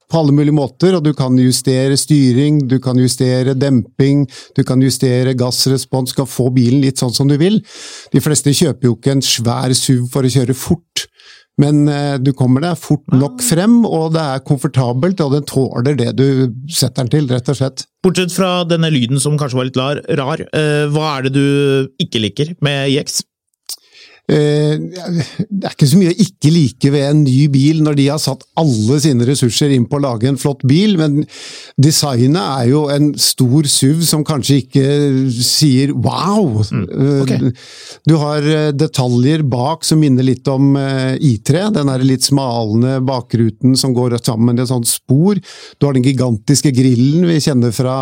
[0.10, 0.98] på alle mulige måter.
[0.98, 4.26] Og du kan justere styring, du kan justere demping,
[4.58, 7.62] du kan justere gassrespons, du kan få bilen litt sånn som du vil.
[8.14, 11.06] De fleste kjøper jo ikke en svær SUV for å kjøre fort.
[11.62, 15.96] Men eh, du kommer deg fort nok frem, og det er komfortabelt, og den tåler
[15.96, 16.26] det du
[16.68, 17.86] setter den til, rett og slett.
[18.04, 19.80] Bortsett fra denne lyden som kanskje var litt
[20.20, 23.24] rar, eh, hva er det du ikke liker med IX?
[24.26, 28.08] Eh, Det er ikke så mye å ikke like ved en ny bil når de
[28.10, 31.22] har satt alle sine ressurser inn på å lage en flott bil, men
[31.82, 34.86] designet er jo en stor SUV som kanskje ikke
[35.36, 36.64] sier wow!
[36.66, 36.86] Mm.
[37.26, 37.52] Okay.
[38.10, 42.98] Du har eh, detaljer bak som minner litt om eh, I3, den er litt smalende
[43.06, 45.38] bakruten som går sammen i et sånt spor.
[45.78, 47.98] Du har den gigantiske grillen vi kjenner fra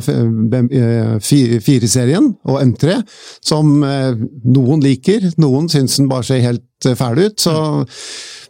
[0.00, 3.00] eh, 4-serien og M3,
[3.44, 4.12] som eh,
[4.46, 7.40] noen liker, noen syns den bare ser helt eh, fæl ut.
[7.40, 7.54] Så,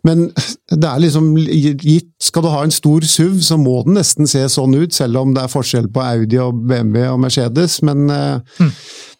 [0.07, 0.29] men
[0.71, 4.45] det er liksom gitt Skal du ha en stor SUV, så må den nesten se
[4.51, 7.81] sånn ut, selv om det er forskjell på Audi og BMW og Mercedes.
[7.87, 8.71] Men mm.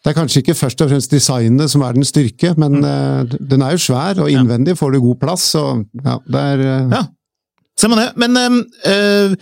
[0.03, 3.37] det er kanskje ikke først og fremst designet som er den styrke, men mm.
[3.51, 5.51] den er jo svær, og innvendig får du god plass.
[5.55, 5.63] Så
[6.03, 7.03] ja, det er eh, Ja,
[7.79, 8.09] ser man det.
[8.17, 9.37] Men øh,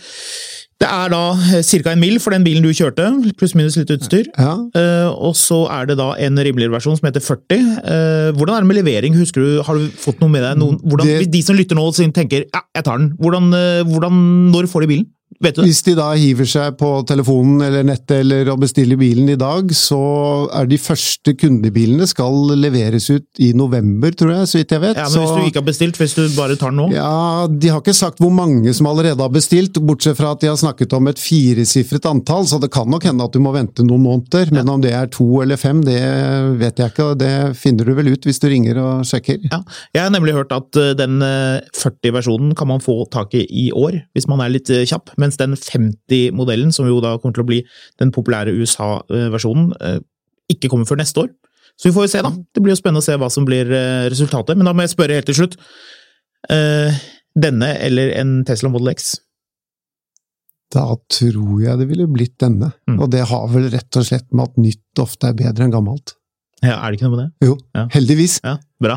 [0.76, 1.20] det er da
[1.64, 1.92] ca.
[1.94, 3.06] en mil for den bilen du kjørte,
[3.40, 4.26] pluss-minus litt utstyr.
[4.36, 4.52] ja.
[4.76, 7.62] Uh, og så er det da en rimeligere versjon som heter 40.
[7.80, 9.16] Uh, hvordan er det med levering?
[9.16, 10.58] Husker du, Har du fått noe med deg?
[10.60, 13.48] Noen, hvordan, Det- hvis de som lytter nå og tenker ja, jeg tar den, hvordan,
[13.56, 15.06] eh, hvordan, når får de bilen?
[15.42, 15.64] Vet du?
[15.66, 19.98] Hvis de da hiver seg på telefonen eller nettet eller bestiller bilen i dag, så
[20.54, 25.00] er de første kundebilene skal leveres ut i november, tror jeg, så vidt jeg vet.
[25.00, 26.86] Ja, men Hvis du ikke har bestilt, hvis du bare tar den nå?
[26.94, 30.48] Ja, De har ikke sagt hvor mange som allerede har bestilt, bortsett fra at de
[30.48, 33.84] har snakket om et firesifret antall, så det kan nok hende at du må vente
[33.84, 34.54] noen måneder.
[34.56, 36.00] Men om det er to eller fem, det
[36.62, 39.42] vet jeg ikke, og det finner du vel ut hvis du ringer og sjekker.
[39.50, 39.60] Ja,
[39.98, 43.68] jeg har nemlig hørt at eh, den eh, 40-versjonen kan man få tak i i
[43.74, 47.44] år, hvis man er litt eh, kjapp, mens den 50-modellen, som jo da kommer til
[47.44, 47.60] å bli
[47.98, 49.98] den populære USA-versjonen, eh,
[50.52, 51.30] ikke kommer før neste år.
[51.76, 52.30] Så vi får jo se, da.
[52.54, 54.56] Det blir jo spennende å se hva som blir eh, resultatet.
[54.56, 55.56] Men da må jeg spørre helt til slutt.
[56.50, 56.92] Eh,
[57.36, 59.10] Denne eller en Tesla Model X?
[60.72, 63.00] Da tror jeg det ville blitt denne, Mm.
[63.02, 66.14] og det har vel rett og slett med at nytt ofte er bedre enn gammelt.
[66.64, 67.46] Ja, er det ikke noe med det?
[67.46, 67.84] Jo, Ja.
[67.92, 68.40] heldigvis.
[68.42, 68.96] Ja, bra.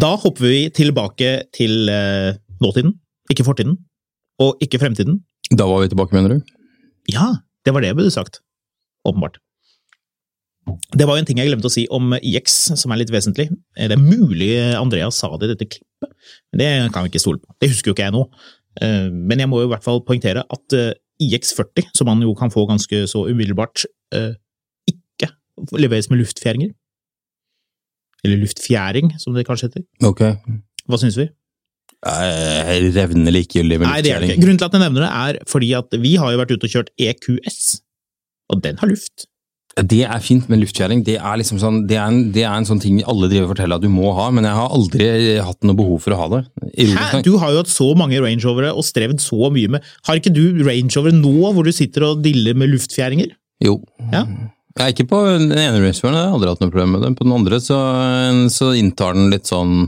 [0.00, 2.92] Da hopper vi tilbake til eh, nåtiden,
[3.32, 3.78] ikke fortiden,
[4.42, 5.22] og ikke fremtiden.
[5.56, 6.54] Da var vi tilbake, mener du?
[7.12, 7.30] Ja,
[7.64, 8.40] det var det jeg burde sagt.
[9.08, 9.38] Åpenbart.
[10.98, 13.48] Det var jo en ting jeg glemte å si om IX, som er litt vesentlig.
[13.78, 16.12] Eh, Det er mulig Andreas sa det i dette klippet,
[16.52, 17.54] men det kan vi ikke stole på.
[17.62, 18.24] Det husker jo ikke jeg nå.
[18.82, 22.34] Eh, Men jeg må jo i hvert fall poengtere at eh, IX40, som man jo
[22.36, 23.86] kan få ganske så umiddelbart,
[24.86, 25.30] ikke
[25.80, 26.74] leveres med luftfjæringer.
[28.26, 29.86] Eller luftfjæring, som det kanskje heter.
[30.06, 30.24] Ok.
[30.86, 31.28] Hva syns vi?
[32.06, 34.34] Jeg revner likegyldig med luftfjæring.
[34.34, 34.42] Nei.
[34.42, 36.74] Grunnen til at jeg nevner det, er fordi at vi har jo vært ute og
[36.76, 37.62] kjørt EQS,
[38.52, 39.26] og den har luft.
[39.76, 41.02] Det er fint med luftfjæring.
[41.04, 43.52] Det er liksom sånn, det er, en, det er en sånn ting alle driver og
[43.52, 45.08] forteller at du må ha, men jeg har aldri
[45.44, 46.40] hatt noe behov for å ha det.
[46.96, 47.20] Hæ?
[47.26, 50.62] Du har jo hatt så mange rangeovere og strevd så mye med Har ikke du
[50.64, 53.34] rangeovere nå hvor du sitter og diller med luftfjæringer?
[53.64, 53.76] Jo.
[54.14, 54.24] Ja.
[54.76, 57.14] Er ikke på den ene raceren, jeg har aldri hatt noe problem med den.
[57.16, 57.78] På den andre så,
[58.52, 59.86] så inntar den litt sånn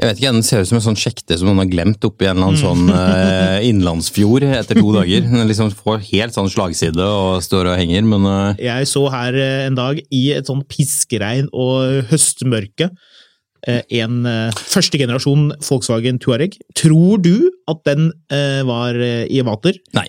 [0.00, 2.30] Jeg vet ikke, den ser ut som en sånn sjekte som noen har glemt oppi
[2.30, 5.26] en eller annen sånn uh, innlandsfjord etter to dager.
[5.28, 8.56] Den liksom får helt sånn slagside og står og henger, men uh...
[8.56, 12.88] Jeg så her eh, en dag, i et sånn piskeregn og høstmørke,
[13.62, 14.24] en
[14.58, 16.56] første generasjon Volkswagen Touareg.
[16.74, 18.08] Tror du at den
[18.66, 19.78] var i vater?
[19.94, 20.08] nei.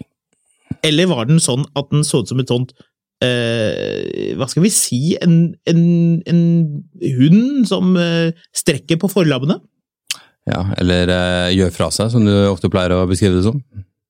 [0.83, 2.73] Eller var den sånn at den så ut som et sånt
[3.23, 5.83] eh, Hva skal vi si En, en,
[6.29, 6.41] en
[7.19, 9.59] hund som eh, strekker på forlabbene?
[10.49, 13.61] Ja, eller eh, gjør fra seg, som du ofte pleier å beskrive det som.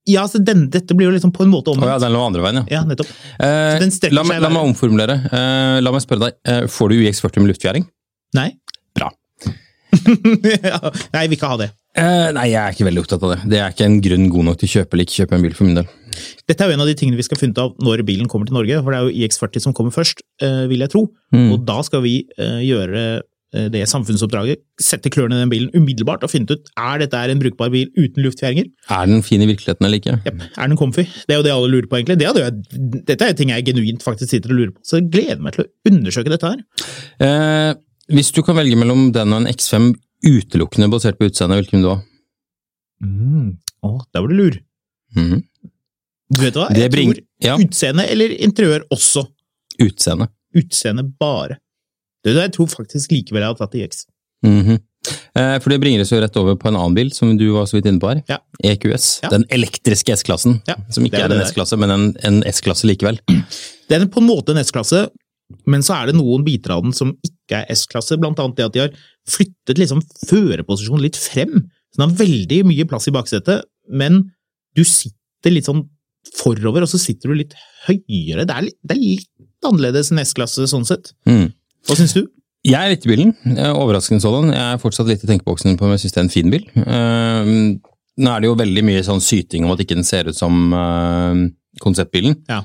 [0.10, 2.04] Ja, så den, dette blir jo liksom på en måte Å ja, omvendt.
[2.04, 2.80] den lå andre veien, ja.
[2.80, 3.12] Ja, nettopp.
[3.38, 5.16] Eh, den la, meg, la meg omformulere.
[5.30, 7.86] Eh, la meg spørre deg, eh, får du UX40 med luftfjæring?
[8.36, 8.50] Nei.
[8.98, 9.12] Bra.
[10.74, 10.80] ja,
[11.14, 11.70] nei, jeg vil ikke ha det.
[11.94, 13.40] Eh, nei, jeg er ikke veldig opptatt av det.
[13.54, 15.56] Det er ikke en grunn god nok til å kjøpe eller ikke kjøpe en bil
[15.60, 15.92] for min del.
[16.50, 18.50] Dette er jo en av de tingene vi skal finne ut av når bilen kommer
[18.50, 21.06] til Norge, for det er jo IX40 som kommer først, eh, vil jeg tro.
[21.36, 21.54] Mm.
[21.54, 23.04] Og da skal vi eh, gjøre
[23.54, 27.34] eh, det samfunnsoppdraget, sette klørne i den bilen umiddelbart og finne ut er dette er
[27.34, 28.70] en brukbar bil uten luftfjæringer.
[28.94, 30.18] Er den fin i virkeligheten eller ikke?
[30.26, 30.46] Yep.
[30.58, 31.06] Er den comfy?
[31.06, 32.20] Det er jo det alle lurer på, egentlig.
[32.22, 35.44] Det jeg, dette er ting jeg genuint faktisk sitter og lurer på, så jeg gleder
[35.44, 36.64] meg til å undersøke dette her.
[37.24, 37.72] Eh,
[38.14, 39.94] hvis du kan velge mellom den og en X5
[40.24, 42.00] utelukkende basert på utseendet, hvilken vil du ha?
[43.04, 43.50] Mm.
[43.84, 44.62] Å, der var du lur.
[45.18, 45.42] Mhm.
[46.34, 46.70] Du vet hva?
[46.74, 47.58] Det Jeg bring- tror ja.
[47.62, 49.26] utseende eller interiør også.
[49.82, 50.30] Utseende.
[50.56, 51.60] Utseende bare.
[52.24, 54.06] Det jeg tror faktisk likevel jeg har tatt IX.
[54.44, 54.80] -hmm.
[55.36, 57.66] eh, for det bringer oss jo rett over på en annen bil, som du var
[57.66, 58.24] så vidt inne på her.
[58.28, 58.40] Ja.
[58.64, 59.20] EQS.
[59.24, 59.30] Ja.
[59.30, 60.62] Den elektriske S-klassen.
[60.90, 61.46] Som ikke er er, en.
[61.46, 63.20] S-klasse, men en, en S-klasse likevel.
[63.28, 65.08] Det er på en måte en S-klasse,
[65.68, 68.66] men så er det noen biter av den som ikke er S-klasse, blant annet det
[68.66, 68.94] at de har
[69.30, 71.70] flyttet liksom førerposisjonen litt frem.
[71.94, 74.32] Så den har veldig mye plass i baksetet, men
[74.76, 75.84] du sitter litt sånn
[76.38, 77.56] forover, og så sitter du litt
[77.88, 78.48] høyere.
[78.48, 81.14] Det er litt, det er litt annerledes enn S-klasse sånn sett.
[81.30, 81.52] Mm.
[81.88, 82.26] Hva syns du?
[82.64, 83.34] Jeg er litt i bilen.
[83.58, 84.54] Eh, Overraskende sådan.
[84.54, 86.70] Jeg er fortsatt litt i tenkeboksen på om jeg syns det er en fin bil.
[86.78, 87.50] Uh,
[88.24, 90.72] nå er det jo veldig mye sånn syting om at ikke den ser ut som
[90.72, 91.34] uh,
[91.84, 92.40] konseptbilen.
[92.52, 92.62] Ja.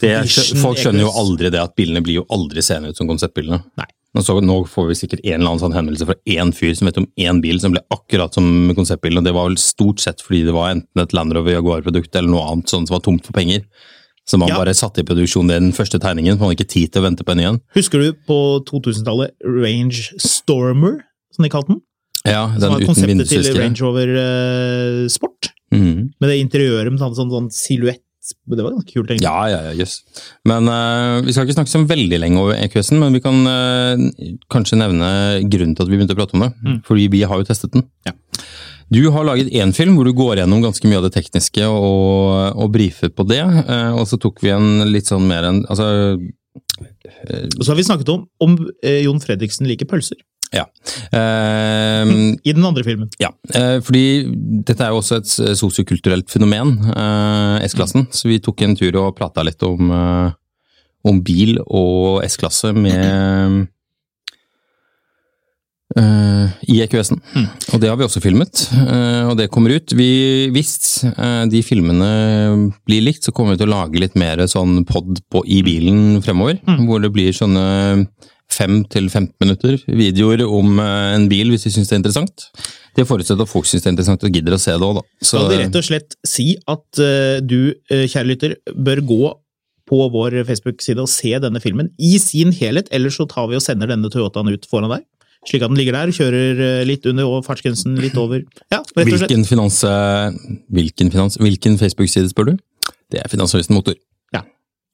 [0.00, 0.12] Det,
[0.60, 3.60] folk skjønner jo aldri det at bilene blir jo aldri seende ut som konseptbilene.
[3.80, 3.88] Nei.
[4.18, 6.88] Og så, nå får vi sikkert en eller annen sånn henvendelse fra én fyr som
[6.88, 8.44] vet om én bil som ble akkurat som
[8.74, 12.16] konseptbilen, og det var vel stort sett fordi det var enten et Land Rover Jaguar-produkt
[12.18, 13.62] eller noe annet sånn som var tomt for penger.
[14.26, 14.56] Så man Ja.
[14.58, 17.24] bare satte i produksjon den første tegningen, for man hadde ikke tid til å vente
[17.24, 17.60] på en igjen.
[17.74, 21.00] Husker du på 2000-tallet Range Stormer,
[21.34, 21.80] som de kalte den?
[22.26, 23.56] Ja, Som var uten konseptet til.
[23.56, 25.52] Range Rover eh, Sport?
[25.72, 26.12] Mhm.
[26.20, 28.02] Med det interiøret med sånn, sånn, sånn silhuett.
[28.30, 29.26] Det var ganske kult, egentlig.
[29.26, 30.00] Ja, ja, ja, jøss.
[30.48, 34.32] Men uh, vi skal ikke snakke så veldig lenge over EQS-en, men vi kan uh,
[34.52, 35.10] kanskje nevne
[35.50, 36.50] grunnen til at vi begynte å prate om det.
[36.64, 36.80] Mm.
[36.88, 37.86] Fordi vi har jo testet den.
[38.08, 38.16] Ja.
[38.90, 42.56] Du har laget én film hvor du går gjennom ganske mye av det tekniske og,
[42.58, 43.42] og brifer på det.
[43.44, 45.86] Uh, og så tok vi en litt sånn mer enn Altså
[46.18, 48.58] Og så har vi snakket om om
[49.04, 50.18] Jon Fredriksen liker pølser.
[50.54, 50.66] Ja.
[51.12, 52.12] Eh,
[52.48, 53.10] I den andre filmen.
[53.22, 54.04] Ja, uh, fordi
[54.66, 58.08] dette er jo også et sosiokulturelt fenomen, uh, S-klassen.
[58.14, 60.30] Så vi tok en tur og prata litt om, eh,
[61.06, 63.68] om bil og S-klasse med
[66.70, 67.18] i EQS-en.
[67.74, 68.60] Og det har vi også filmet,
[69.26, 69.90] og det kommer ut.
[69.98, 71.02] Vi, hvis
[71.50, 72.10] de filmene
[72.86, 76.20] blir likt, så kommer vi til å lage litt mer sånn pod på, i bilen
[76.22, 76.60] fremover.
[76.86, 78.06] Hvor det blir sånne
[78.60, 82.48] 5-15 minutter videoer om eh, en bil, hvis de syns det er interessant.
[82.96, 85.04] Det forutsetter at folk syns det er interessant og gidder å se det òg, da.
[85.20, 89.22] Så, Skal vi rett og slett si at eh, du, eh, kjære lytter, bør gå
[89.90, 93.64] på vår Facebook-side og se denne filmen i sin helhet, ellers så tar vi og
[93.64, 95.06] sender denne Toyotaen ut foran deg.
[95.48, 98.42] Slik at den ligger der, kjører litt under og fartsgrensen litt over.
[98.68, 99.24] Ja, rett og slett.
[99.24, 99.80] hvilken finans...
[100.68, 102.58] Hvilken, finans, hvilken Facebook-side, spør du?
[103.10, 103.96] Det er Finansavisen Motor.
[104.36, 104.44] Ja.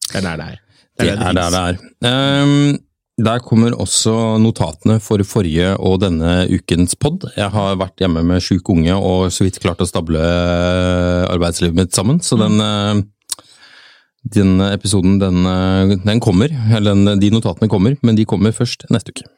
[0.07, 0.63] Det er der det er.
[0.97, 1.81] Det er der det er.
[2.09, 2.79] Ehm,
[3.17, 7.25] der kommer også notatene for forrige og denne ukens pod.
[7.37, 10.21] Jeg har vært hjemme med sjuk unge og så vidt klart å stable
[11.31, 13.47] arbeidslivet mitt sammen, så den, eh,
[14.37, 16.53] den episoden den, eh, den kommer.
[16.77, 19.31] Eller den, de notatene kommer, men de kommer først neste uke.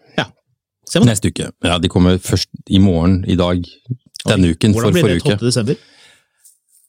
[0.88, 1.10] Ser man?
[1.12, 1.50] Neste uke.
[1.64, 3.60] Ja, de kommer først i morgen, i dag,
[4.24, 4.94] denne uken for forrige uke.
[4.94, 5.48] Hvordan blir det forrige 12.
[5.50, 5.82] desember?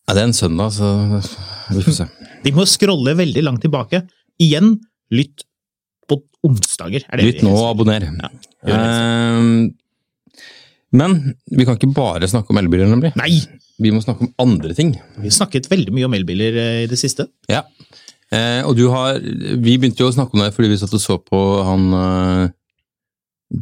[0.08, 0.92] Ja, det er en søndag, så
[1.70, 2.08] vi får se.
[2.46, 4.06] De må scrolle veldig langt tilbake.
[4.40, 4.78] Igjen,
[5.12, 5.44] lytt
[6.46, 7.06] onsdager.
[7.10, 8.06] Er det Lytt nå og abonner.
[8.10, 8.30] Ja,
[8.70, 8.84] gjør.
[8.84, 9.54] Ehm,
[10.90, 13.14] men vi kan ikke bare snakke om elbiler, nemlig.
[13.20, 13.44] Nei!
[13.80, 14.96] Vi må snakke om andre ting.
[15.20, 17.30] Vi har snakket veldig mye om elbiler eh, i det siste.
[17.52, 17.64] Ja.
[18.36, 21.02] Eh, og du har Vi begynte jo å snakke om det fordi vi satt og
[21.02, 22.44] så på han uh,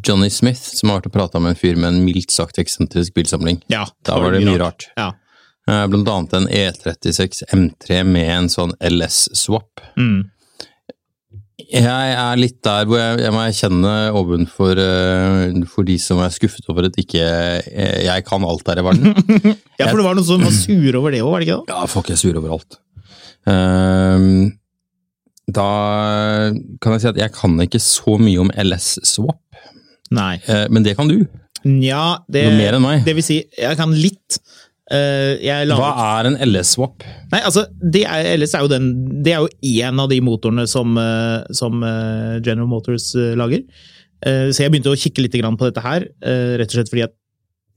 [0.03, 3.15] Johnny Smith, som har vært og prata med en fyr med en mildt sagt eksentrisk
[3.15, 3.61] bilsamling.
[3.71, 4.89] Ja, Da var det mye rart.
[4.99, 5.13] Ja.
[5.67, 9.83] Blant annet en E36 M3 med en sånn LS-swap.
[9.99, 10.29] Mm.
[11.57, 16.35] Jeg er litt der hvor jeg, jeg må erkjenne ovenfor uh, for de som er
[16.35, 17.63] skuffet over at ikke jeg,
[18.05, 19.09] jeg kan alt her i verden.
[19.79, 21.73] ja, for det var noen som var sure over det òg, var det ikke det?
[21.73, 22.77] Ja, folk er sure overalt.
[23.49, 24.53] Uh,
[25.47, 25.67] da
[26.83, 29.41] kan jeg si at jeg kan ikke så mye om LS-swap,
[30.13, 30.37] Nei.
[30.47, 31.25] Uh, men det kan du.
[31.67, 33.01] Nja, det, Noe mer enn meg.
[33.03, 34.37] det vil si, jeg kan litt.
[34.87, 37.03] Eh, Hva er en LS-swap?
[37.33, 38.85] Nei, altså, det er, LS er jo den
[39.25, 43.65] Det er jo én av de motorene som, eh, som eh, General Motors lager.
[44.17, 46.07] Så jeg begynte å kikke litt grann på dette her,
[46.57, 47.11] rett og slett fordi at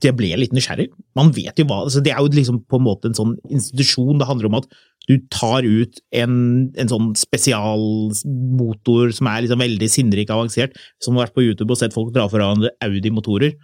[0.00, 0.86] jeg ble litt nysgjerrig.
[1.18, 4.16] Man vet jo hva altså Det er jo liksom på en måte en sånn institusjon.
[4.16, 4.70] Det handler om at
[5.04, 6.34] du tar ut en,
[6.80, 11.82] en sånn spesialmotor som er liksom veldig sinnrik avansert, som har vært på YouTube og
[11.82, 13.56] sett folk dra fra hverandre Audi-motorer.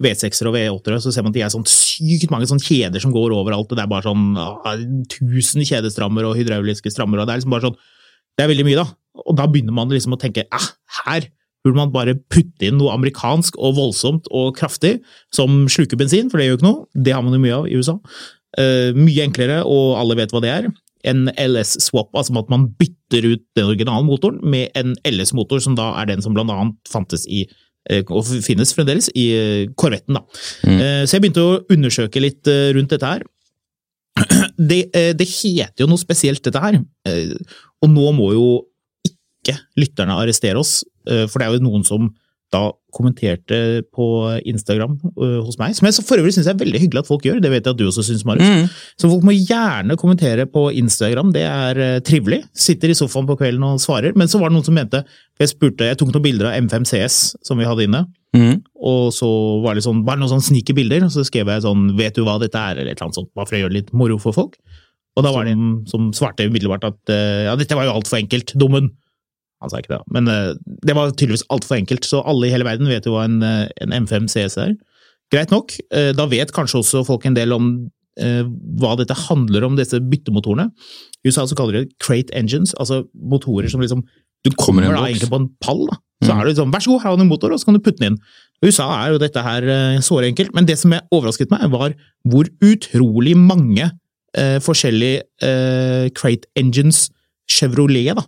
[0.00, 3.12] V6-er og V8-ere, så ser man at de er sånn sykt mange sånn kjeder som
[3.14, 7.34] går overalt, og det er bare sånn ah, 1000 kjedestrammer og hydrauliske strammer, og det
[7.34, 7.78] er liksom bare sånn
[8.38, 8.86] Det er veldig mye, da.
[9.26, 10.68] Og da begynner man liksom å tenke eh,
[11.04, 11.28] her
[11.64, 14.98] burde man bare putte inn noe amerikansk og voldsomt og kraftig
[15.34, 16.84] som sluker bensin, for det gjør jo ikke noe.
[16.94, 17.98] Det har man jo mye av i USA.
[18.58, 20.70] Uh, mye enklere, og alle vet hva det er.
[21.10, 25.92] En LS-swap, altså at man bytter ut den originale motoren med en LS-motor, som da
[26.00, 27.44] er den som blant annet fantes i
[28.12, 29.26] og finnes fremdeles i
[29.78, 30.18] korvetten.
[30.18, 30.40] Da.
[30.68, 30.80] Mm.
[31.08, 33.24] Så jeg begynte å undersøke litt rundt dette her.
[34.60, 34.82] Det,
[35.16, 36.76] det heter jo noe spesielt, dette her.
[37.80, 38.48] Og nå må jo
[39.08, 42.10] ikke lytterne arrestere oss, eh, for det er jo noen som
[42.50, 44.06] da kommenterte på
[44.50, 47.38] Instagram uh, hos meg, som jeg for øvrig syns er veldig hyggelig at folk gjør.
[47.42, 48.50] Det vet jeg at du også syns, Marius.
[48.50, 48.72] Mm.
[48.98, 52.42] Så folk må gjerne kommentere på Instagram, det er uh, trivelig.
[52.50, 54.16] Sitter i sofaen på kvelden og svarer.
[54.18, 55.04] Men så var det noen som mente
[55.40, 58.04] Jeg spurte, jeg tok noen bilder av M5 CS som vi hadde inne.
[58.36, 58.60] Mm.
[58.86, 59.28] Og så
[59.64, 62.24] var det sånn, bare noen sånn snike bilder, og så skrev jeg sånn 'Vet du
[62.26, 64.18] hva dette er?' eller et eller annet sånt, bare for å gjøre det litt moro
[64.18, 64.58] for folk.
[65.18, 68.20] Og da var det en som svarte umiddelbart at uh, ja, dette var jo altfor
[68.20, 68.92] enkelt, dummen.
[69.60, 70.52] Han sa ikke det, men uh,
[70.86, 73.66] det var tydeligvis altfor enkelt, så alle i hele verden vet jo hva en, uh,
[73.84, 74.74] en M5 CS er.
[75.32, 77.72] Greit nok, uh, da vet kanskje også folk en del om
[78.20, 80.66] hva dette handler om, disse byttemotorene.
[81.22, 84.02] I USA så kaller de det crate engines, altså motorer som liksom
[84.44, 85.96] Du kommer, kommer da egentlig på en pall, da.
[86.26, 86.34] Så mm.
[86.34, 87.80] er det liksom Vær så god, her har du en motor, og så kan du
[87.80, 88.18] putte den inn.
[88.60, 89.68] I USA er jo dette her
[90.04, 91.94] såre enkelt, men det som overrasket meg, var
[92.28, 93.88] hvor utrolig mange
[94.66, 97.06] forskjellige crate engines
[97.48, 98.26] Chevrolet da,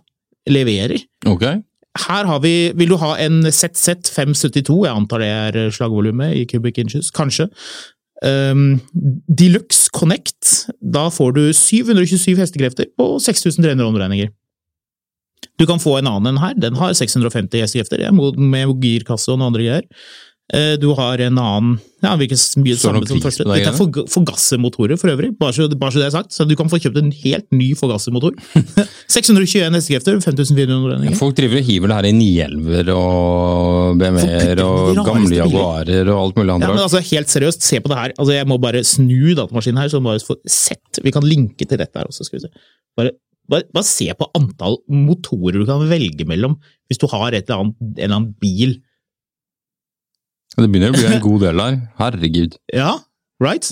[0.49, 1.03] leverer.
[1.25, 1.61] Okay.
[2.07, 4.85] Her har vi Vil du ha en ZZ 572?
[4.85, 7.11] Jeg antar det er slagvolumet i cubic inches.
[7.13, 7.49] Kanskje.
[8.23, 8.81] Um,
[9.27, 10.69] Deluxe Connect.
[10.81, 14.31] Da får du 727 hestekrefter på 6300 omregninger.
[15.59, 16.55] Du kan få en annen enn her.
[16.57, 19.87] Den har 650 hestekrefter med girkasse og noen andre greier.
[20.53, 23.45] Eh, du har en annen ja, hvilken mye samme som første.
[23.47, 26.35] Dette er for, forgassermotorer for øvrig, bare så, bare så, det er sagt.
[26.35, 28.35] Så du kan få kjøpt en helt ny forgassermotor.
[29.07, 35.01] 621 hestekrefter, 5400 ja, Folk driver og hiver det her i 911 og BMW-er og
[35.07, 36.67] gamle Jaguarer og alt mulig annet.
[36.67, 38.15] Ja, men altså, helt seriøst, se på det her.
[38.17, 41.03] Altså, jeg må bare snu datamaskinen her, så bare får sett.
[41.07, 42.65] Vi kan linke til dette her også, skal vi se.
[42.99, 43.15] Bare,
[43.49, 46.59] bare, bare se på antall motorer du kan velge mellom
[46.91, 48.81] hvis du har et eller annet, en eller annen bil
[50.61, 51.79] det begynner å bli en god del der.
[52.01, 52.57] Herregud.
[52.73, 52.91] Ja,
[53.43, 53.71] right?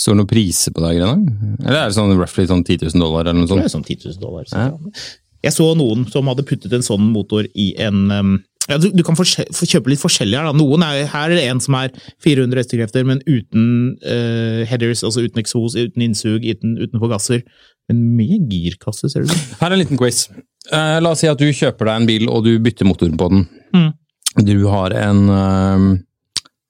[0.00, 1.56] Står det noen priser på det greiene?
[1.60, 3.26] Eller er det sånn roughly sånn 10 000 dollar?
[3.26, 3.60] eller noe sånt?
[3.60, 4.46] Det er sånn 10 000 dollar.
[4.48, 4.62] Så.
[4.62, 5.02] Ja.
[5.44, 8.38] Jeg så noen som hadde puttet en sånn motor i en um,
[8.68, 10.46] ja, du, du, kan få, få, kjøpe litt forskjellig her.
[10.46, 10.54] Da.
[10.56, 11.90] Noen er, her er det en som er
[12.22, 13.64] 400 hestekrefter, men uten
[14.04, 17.42] uh, headers, altså uten eksos, uten innsug, uten, uten forgasser.
[17.90, 19.32] Men med girkasse, ser du.
[19.58, 20.28] Her er en liten quiz.
[20.70, 23.30] Uh, la oss si at du kjøper deg en bil, og du bytter motoren på
[23.32, 23.48] den.
[23.74, 23.90] Mm.
[24.38, 25.90] Du har en ehm,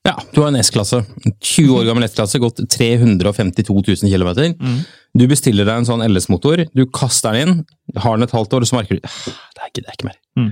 [0.07, 1.03] ja, du har en S-klasse.
[1.45, 4.55] 20 år gammel S-klasse, gått 352 000 km.
[4.57, 4.79] Mm.
[5.21, 7.61] Du bestiller deg en sånn LS-motor, du kaster den inn,
[8.01, 9.19] har den et halvt år, og så merker du ah,
[9.57, 10.19] det er ikke, det er ikke mer.
[10.41, 10.51] Mm.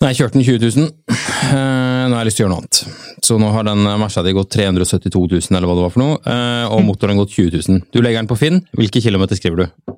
[0.00, 2.60] Har jeg kjørt den 20 000, uh, nå har jeg lyst til å gjøre noe
[2.62, 2.82] annet.
[3.24, 6.20] Så nå har den Merca di gått 372 000, eller hva det var for noe,
[6.24, 7.82] uh, og motoren gått 20 000.
[7.92, 9.96] Du legger den på Finn, hvilke kilometer skriver du?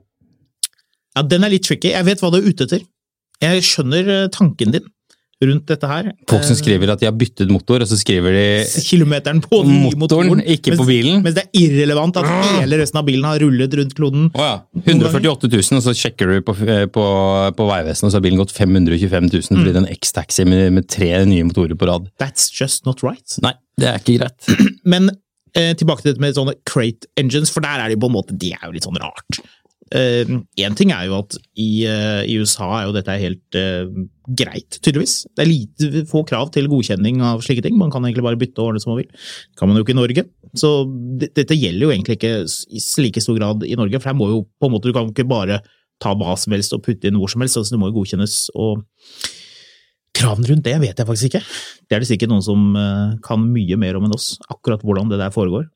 [1.17, 1.93] Ja, Den er litt tricky.
[1.93, 2.83] Jeg vet hva du er ute etter.
[3.43, 4.85] Jeg skjønner eh, tanken din
[5.49, 6.11] rundt dette her.
[6.31, 8.45] Folk som skriver at de har byttet motor, og så skriver de
[8.87, 11.23] Kilometeren på den motoren, motoren, ikke mens, på bilen.
[11.25, 12.29] Mens det er irrelevant at
[12.61, 14.29] hele resten av bilen har rullet rundt kloden.
[14.37, 14.55] Oh ja.
[14.85, 16.57] 148 000, og så sjekker du på,
[16.95, 17.07] på,
[17.59, 19.59] på Vegvesenet, og så har bilen gått 525 000 mm.
[19.59, 22.09] fordi det er en X-taxi med, med, tre nye motorer på rad.
[22.23, 23.39] That's just not right.
[23.45, 24.53] Nei, det er ikke greit.
[24.95, 25.11] Men
[25.57, 28.37] eh, tilbake til dette med sånne crate engines, for der er de på en måte
[28.39, 29.43] De er jo litt sånn rart.
[29.93, 33.91] Én uh, ting er jo at i, uh, i, USA er jo dette helt uh,
[34.39, 35.27] greit, tydeligvis.
[35.37, 37.77] Det er lite få krav til godkjenning av slike ting.
[37.77, 39.11] Man kan egentlig bare bytte og ordne som man vil.
[39.13, 40.25] Det kan man jo ikke i Norge.
[40.57, 40.71] Så
[41.21, 44.43] dette gjelder jo egentlig ikke i like stor grad i Norge, for her må jo
[44.61, 45.61] på en måte, du kan ikke bare
[46.03, 47.61] ta hva som helst og putte inn hvor som helst.
[47.61, 48.39] altså Det må jo godkjennes.
[48.57, 48.87] og
[50.17, 51.45] Kravene rundt det vet jeg faktisk ikke.
[51.85, 52.73] Det er det sikkert noen som
[53.25, 55.69] kan mye mer om enn oss, akkurat hvordan det der foregår.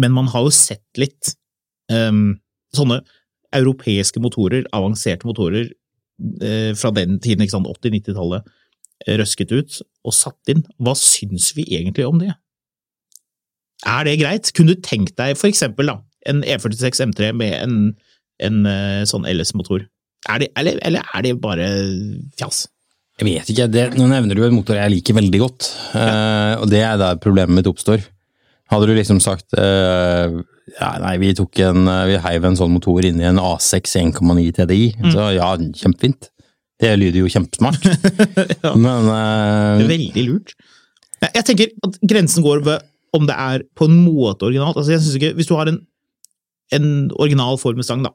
[0.00, 1.36] Men man har jo sett litt
[1.92, 2.34] um,
[2.76, 3.00] sånne
[3.54, 5.68] europeiske motorer, avanserte motorer
[6.42, 8.48] eh, fra den tiden, 80-90-tallet,
[9.06, 10.64] eh, røsket ut og satt inn.
[10.82, 12.34] Hva syns vi egentlig om det?
[13.84, 14.52] Er det greit?
[14.56, 15.98] Kunne du tenkt deg for eksempel da,
[16.30, 17.80] en E46 M3 med en,
[18.42, 19.86] en eh, sånn LS-motor?
[20.32, 21.66] Eller, eller, er det bare
[22.38, 22.64] fjas?
[23.20, 23.68] Jeg vet ikke.
[23.70, 26.06] Det, nå nevner du en motor jeg liker veldig godt, ja.
[26.08, 28.02] uh, og det er der problemet mitt oppstår.
[28.72, 30.40] Hadde du liksom sagt uh,
[30.80, 34.46] ja, nei, vi tok en Vi heiv en sånn motor inn i en A6 1,9
[34.56, 35.10] TDI, mm.
[35.12, 36.30] så ja, kjempefint.
[36.80, 37.84] Det lyder jo kjempesmart.
[38.64, 38.72] ja.
[38.74, 40.54] Men uh, Veldig lurt.
[41.22, 42.82] Jeg- tenker at grensen går ved
[43.14, 44.76] om det er på en måte originalt.
[44.76, 45.78] Altså, jeg synes ikke, Hvis du har en,
[46.74, 48.10] en original Ford Mustang, da,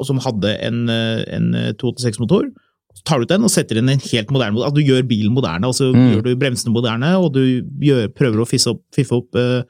[0.00, 2.48] og som hadde en, eh, en 286-motor,
[2.96, 4.70] så tar du ut den og setter inn en helt moderne motor.
[4.70, 6.08] Altså, du gjør bilen moderne, og så Mm.
[6.14, 7.42] gjør du bremsene moderne, og du
[7.84, 9.60] gjør, prøver å fisse opp, fiffe opp uh,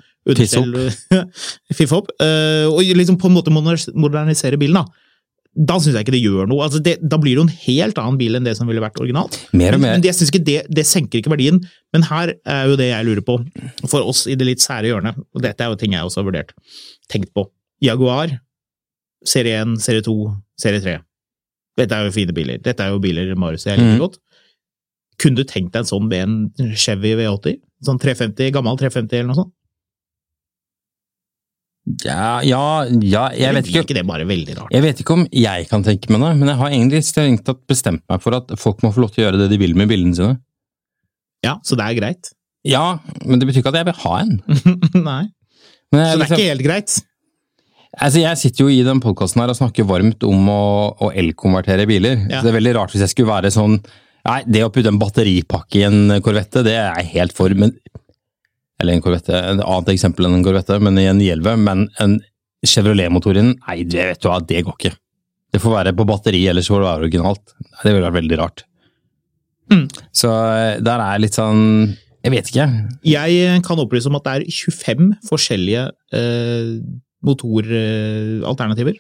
[1.18, 1.36] Opp.
[1.78, 5.06] fiffe opp, eh, og liksom på en måte modernisere bilen, da.
[5.50, 6.62] Da syns jeg ikke det gjør noe.
[6.62, 9.00] Altså det, da blir det jo en helt annen bil enn det som ville vært
[9.02, 9.34] originalt.
[9.50, 9.96] Mer og Men, mer.
[9.98, 11.58] men men ikke det, det senker ikke verdien.
[11.90, 13.40] Men her er jo det jeg lurer på,
[13.90, 16.30] for oss i det litt sære hjørnet, og dette er jo ting jeg også har
[16.30, 16.54] vurdert,
[17.10, 17.48] tenkt på.
[17.82, 18.36] Jaguar,
[19.26, 20.16] serie 1, serie 2,
[20.60, 20.98] serie 3.
[21.80, 22.60] Dette er jo fine biler.
[22.62, 24.02] Dette er jo biler Marius jeg liker mm.
[24.04, 24.20] godt.
[25.20, 27.58] Kunne du tenkt deg en sånn med en Chevy V80?
[27.86, 29.54] Sånn 350, gammel 350 eller noe sånt?
[32.04, 32.64] Ja, ja,
[33.02, 33.96] ja jeg vet ikke.
[33.96, 34.74] det bare veldig rart?
[34.74, 37.60] Jeg vet ikke om jeg kan tenke meg det, men jeg har egentlig strengt tatt
[37.70, 39.90] bestemt meg for at folk må få lov til å gjøre det de vil med
[39.90, 40.38] bildene sine.
[41.46, 42.32] Ja, så det er greit?
[42.68, 44.34] Ja, men det betyr ikke at jeg vil ha en.
[45.10, 45.22] Nei.
[45.90, 46.98] Men Så det er liksom, ikke helt greit?
[47.90, 50.62] altså jeg sitter jo i den podkasten her og snakker varmt om å,
[50.94, 52.20] å elkonvertere biler.
[52.28, 52.38] Ja.
[52.38, 53.80] Så det er veldig rart hvis jeg skulle være sånn
[54.20, 57.54] Nei, det å putte en batteripakke i en Corvette, det er jeg helt for.
[57.56, 57.70] Men,
[58.80, 61.62] eller en Corvette, et annet eksempel enn en Corvette, men i en 911.
[61.66, 62.18] Men en
[62.66, 64.94] Chevrolet-motor i den, nei, det vet du hva, det går ikke.
[65.50, 67.54] Det får være på batteri, ellers får det være originalt.
[67.80, 68.64] Det ville vært veldig rart.
[69.70, 69.86] Mm.
[70.16, 71.60] Så eh, der er litt sånn
[72.24, 72.64] Jeg vet ikke.
[73.06, 75.84] Jeg kan opplyse om at det er 25 forskjellige
[76.18, 76.72] eh,
[77.24, 78.98] motoralternativer.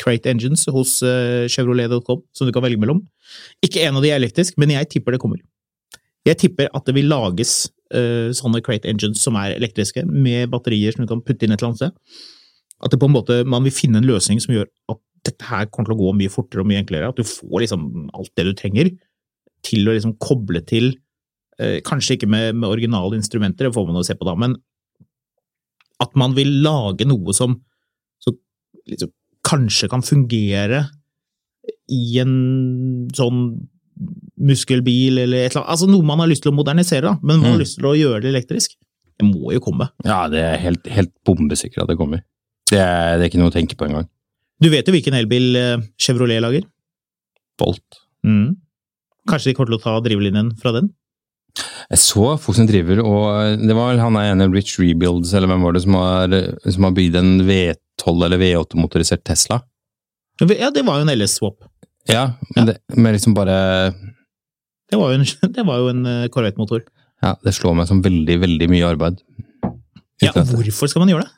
[0.00, 3.04] Crate Engines hos eh, Chevrolet.com, som du kan velge mellom.
[3.64, 5.42] Ikke en av de er elektrisk, men jeg tipper det kommer.
[6.24, 7.73] Jeg tipper at det vil lages eh,
[8.34, 11.72] sånne Crate Engines som er elektriske, med batterier som du kan putte inn et eller
[11.72, 12.22] annet sted.
[12.82, 15.68] At det på en måte, man vil finne en løsning som gjør at dette her
[15.72, 17.08] kommer til å gå mye fortere og mye enklere.
[17.12, 17.84] At du får liksom
[18.16, 18.90] alt det du trenger
[19.64, 20.90] til å liksom koble til
[21.60, 24.58] eh, Kanskje ikke med, med originale instrumenter, det får man jo se på da, men
[26.02, 27.54] at man vil lage noe som
[28.90, 29.12] liksom,
[29.44, 30.82] kanskje kan fungere
[31.92, 32.34] i en
[33.14, 33.44] sånn
[34.40, 35.70] muskelbil eller et eller annet.
[35.76, 37.62] Altså noe man har lyst til å modernisere, da, men man har Mm.
[37.62, 38.74] lyst til å gjøre det elektrisk.
[39.18, 39.90] Det må jo komme.
[40.04, 42.22] Ja, det er helt, helt bombesikkert at det kommer.
[42.70, 44.08] Det er, det er ikke noe å tenke på engang.
[44.60, 46.64] Du vet jo hvilken elbil eh, Chevrolet lager?
[47.58, 48.00] Bolt.
[48.26, 48.56] Mm.
[49.28, 50.90] Kanskje de kommer til å ta drivelinjen fra den?
[51.90, 55.62] Jeg så folk som driver, og det var vel han ene Rich Rebuilds, eller hvem
[55.62, 56.34] var det, som har,
[56.66, 59.60] som har bygd en V12 eller V8-motorisert Tesla.
[60.40, 61.62] Ja, det var jo en LS-swap.
[62.10, 63.54] Ja, men det men liksom bare
[64.90, 65.26] Det var jo en,
[65.56, 66.84] det var jo en eh, Corvette-motor.
[67.24, 69.22] Ja, det slår meg som veldig, veldig mye arbeid.
[70.22, 71.32] Ja, hvorfor skal man gjøre det?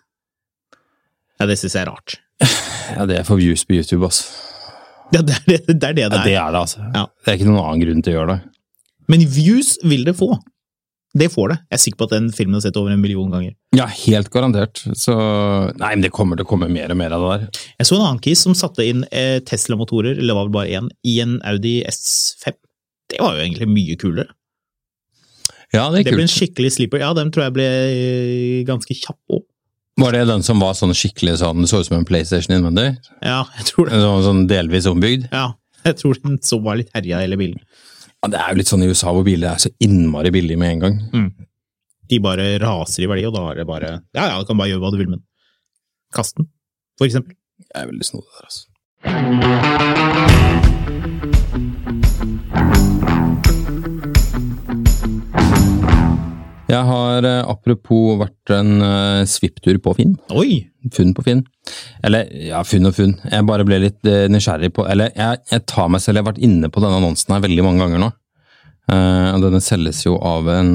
[1.40, 2.16] Ja, det syns jeg er rart.
[2.96, 4.26] Ja, det er for views på YouTube, altså.
[5.14, 5.94] Ja, det er det det er.
[5.94, 6.40] Det Ja, det er.
[6.42, 6.82] er det, altså.
[6.94, 7.06] Ja.
[7.22, 8.38] Det er ikke noen annen grunn til å gjøre det.
[9.12, 10.32] Men views vil det få.
[11.16, 11.56] Det får det.
[11.70, 13.54] Jeg er sikker på at den filmen har sett over en million ganger.
[13.76, 14.82] Ja, helt garantert.
[14.98, 15.14] Så
[15.78, 17.62] Nei, men det kommer til å komme mer og mer av det der.
[17.80, 20.90] Jeg så en annen kis som satte inn eh, Tesla-motorer, eller var vel bare én,
[21.08, 22.58] i en Audi S5.
[23.12, 24.32] Det var jo egentlig mye kulere.
[25.74, 27.02] Ja, det Det er ble en skikkelig sleeper.
[27.02, 29.42] Ja, den tror jeg ble eh, ganske kjapp òg.
[29.96, 32.90] Var det den som var sånn skikkelig sånn, det så ut som en PlayStation innvendig?
[33.24, 34.00] Ja, jeg tror det.
[34.02, 35.24] Sånn, sånn delvis ombygd?
[35.32, 35.46] Ja,
[35.86, 37.60] jeg tror den så var litt herja, hele bilen.
[38.20, 40.70] Ja, det er jo litt sånn i USA hvor biler er så innmari billige med
[40.74, 40.96] en gang.
[42.10, 44.70] De bare raser i verdi, og da er det bare Ja, ja, du kan bare
[44.70, 45.26] gjøre hva du vil med den.
[46.14, 46.46] Kast den,
[47.00, 47.34] for eksempel.
[47.72, 48.64] Jeg er veldig snodig der, altså.
[56.66, 60.16] Jeg har eh, apropos vært en uh, svipptur på Finn.
[60.34, 60.64] Oi!
[60.94, 61.44] Funn på Finn.
[62.06, 63.14] Eller, ja, funn og funn.
[63.30, 66.28] Jeg bare ble litt uh, nysgjerrig på Eller, jeg, jeg tar meg selv Jeg har
[66.28, 68.10] vært inne på denne annonsen her veldig mange ganger nå.
[68.90, 70.74] Uh, og denne selges jo av en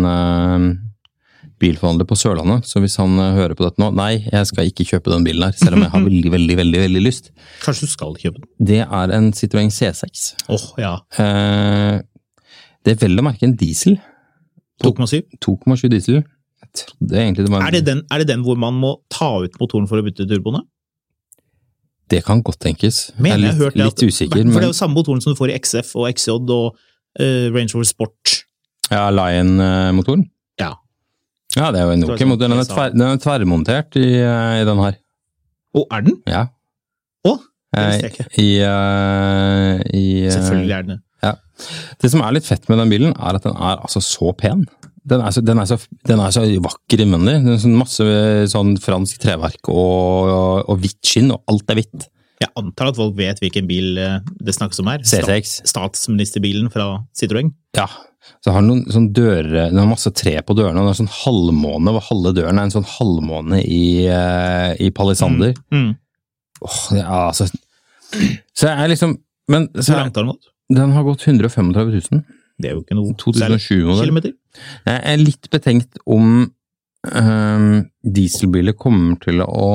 [1.61, 5.11] bilforhandler på Sørlandet, så hvis han hører på dette nå Nei, jeg skal ikke kjøpe
[5.13, 7.29] den bilen her, selv om jeg har veldig, veldig, veldig, veldig lyst.
[7.61, 8.47] Kanskje du skal kjøpe den?
[8.71, 10.23] Det er en Citroën C6.
[10.49, 10.95] Åh, ja.
[11.21, 11.99] Eh,
[12.81, 13.99] det er vel å merke en diesel.
[14.83, 15.23] 2,7.
[15.45, 16.21] 2,7 diesel.
[16.61, 18.93] Jeg trodde egentlig det var en Er det, den, er det den hvor man må
[19.11, 20.63] ta ut motoren for å bytte turboene?
[22.11, 23.11] Det kan godt tenkes.
[23.17, 24.43] Men jeg jeg er hørte litt, at, usikker.
[24.51, 27.47] For det er jo samme motoren som du får i XF og XJ og uh,
[27.55, 28.41] Range Rover Sport.
[28.91, 30.25] ja, Lion-motoren?
[30.59, 30.73] Ja.
[31.55, 32.47] Ja, det er jo en ok motor.
[32.47, 34.97] Den er, sa- tver, den er tverrmontert i, eh, i den her.
[35.75, 36.17] Å, er den?
[36.27, 36.43] Ja.
[37.27, 37.37] Å,
[37.75, 38.27] det visste jeg ikke.
[38.43, 40.99] I, uh, i, eh, Selvfølgelig er den det.
[41.23, 41.35] Ja.
[42.01, 44.65] Det som er litt fett med den bilen, er at den er altså så pen.
[45.07, 45.77] Den er så, den er så,
[46.09, 47.35] den er så vakker innvendig.
[47.61, 48.05] Sånn masse
[48.51, 52.07] sånn fransk treverk og, og, og hvitt skinn, og alt er hvitt.
[52.41, 55.03] Jeg antar at folk vet hvilken bil eh, det snakkes om her.
[55.05, 55.25] C6.
[55.61, 57.51] Stat- Statsministerbilen fra Citroën.
[57.77, 57.85] Ja,
[58.41, 60.99] Så har den noen sånn dører Den har masse tre på dørene, og det er
[61.03, 65.53] sånn halvmåne hvor halve døren er en sånn halvmåne i, eh, i palisander.
[65.73, 65.91] Mm.
[66.65, 69.15] Åh, det er altså Så jeg er liksom
[69.49, 70.50] Men så Hvor langt har den gått?
[70.71, 72.23] Den har gått 135 000.
[72.61, 74.03] Det er jo ikke noe 2007-modell.
[74.05, 74.35] kilometer.
[74.87, 77.71] Jeg er litt betenkt om um,
[78.05, 79.71] dieselbiler kommer til å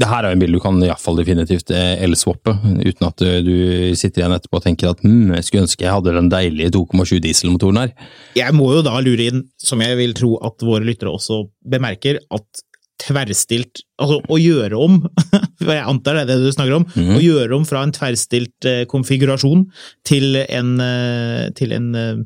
[0.00, 3.52] det her er en bil du kan iallfall definitivt eh, elswappe, uten at eh, du
[3.98, 7.20] sitter igjen etterpå og tenker at hm, jeg skulle ønske jeg hadde den deilige 2,7
[7.22, 7.92] dieselmotoren her.
[8.38, 11.42] Jeg må jo da lure inn, som jeg vil tro at våre lyttere også
[11.74, 12.64] bemerker, at
[13.02, 14.96] tverrstilt Altså å gjøre om,
[15.62, 17.16] jeg antar det er det du snakker om, Mhm.
[17.18, 19.66] å gjøre om fra en tverrstilt eh, konfigurasjon
[20.08, 22.16] til en, eh, til en eh,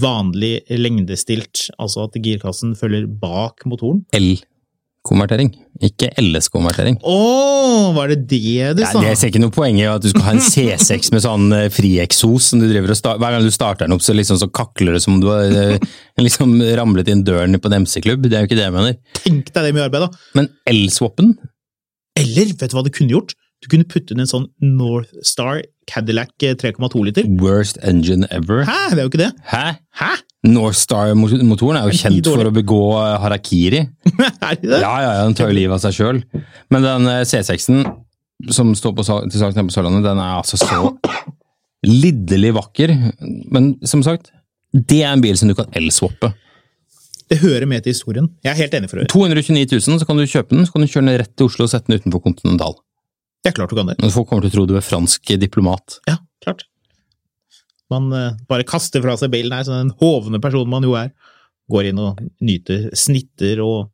[0.00, 4.02] vanlig lengdestilt, altså at girkassen følger bak motoren.
[5.08, 5.48] L-konvertering,
[5.84, 6.98] ikke LS-konvertering.
[7.06, 9.00] Å, var det det du Ja, sa?
[9.00, 11.68] det ser ikke noe poeng i at du skal ha en C6 med sånn eh,
[11.72, 14.96] frieksos som du driver og Hver gang du starter den opp, så, liksom, så kakler
[14.98, 15.78] det som om du har eh,
[16.26, 18.26] liksom ramlet inn døren på en MC-klubb.
[18.28, 18.98] Det er jo ikke det jeg mener.
[19.22, 20.32] Tenk deg det mye arbeid, da.
[20.38, 21.36] Men L-swappen
[22.18, 23.34] Eller, vet du hva du kunne gjort?
[23.62, 27.28] Du kunne putte inn en sånn North Star Cadillac eh, 3,2 liter.
[27.40, 28.62] Worst engine ever.
[28.68, 29.30] Hæ, det er jo ikke det.
[29.50, 29.64] Hæ?
[29.98, 30.10] Hæ?
[30.46, 33.82] North Star-motoren er jo kjent for å begå eh, harakiri.
[34.48, 34.82] er det det?
[34.84, 36.22] Ja, ja, ja, den tar jo livet av seg sjøl.
[36.72, 37.82] Men den eh, C6-en
[38.54, 40.92] som står på, til saken nede på Sørlandet, den er altså så
[41.86, 42.92] lidderlig vakker.
[43.50, 44.30] Men som sagt,
[44.70, 46.30] det er en bil som du kan elswappe.
[47.28, 48.30] Det hører med til historien.
[48.44, 49.10] Jeg er helt enig for øvrig.
[49.12, 51.66] 229 000, så kan du kjøpe den, så kan du kjøre den rett til Oslo
[51.66, 52.78] og sette den utenfor Continental.
[53.48, 53.96] Det er klart du kan det.
[54.02, 55.98] Men Folk kommer til å tro du er fransk diplomat.
[56.08, 56.66] Ja, klart.
[57.88, 61.14] Man eh, bare kaster fra seg bilen her, som den hovne personen man jo er.
[61.72, 63.88] Går inn og nyter snitter og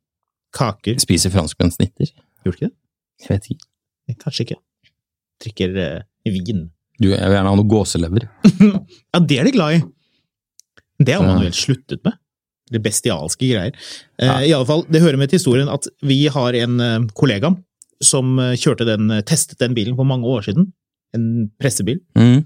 [0.55, 0.99] kaker.
[1.03, 2.11] Spiser franskmenn snitter?
[2.43, 2.75] Gjorde ikke det?
[3.23, 3.69] Jeg vet ikke.
[4.21, 4.59] Kanskje ikke.
[5.45, 6.65] Drikker eh, vin.
[6.99, 8.27] Du, jeg vil gjerne ha noe gåselever.
[9.15, 9.81] Ja, det er de glad i.
[11.03, 12.15] Det har man helt sluttet med.
[12.71, 13.75] Det bestialske greier.
[14.19, 14.37] Eh, Ja.
[14.43, 17.51] I alle fall, det hører med til historien at vi har en uh, kollega
[18.03, 20.71] som eh, kjørte den, testet den bilen for mange år siden.
[21.15, 22.01] En pressebil.
[22.17, 22.43] Mm.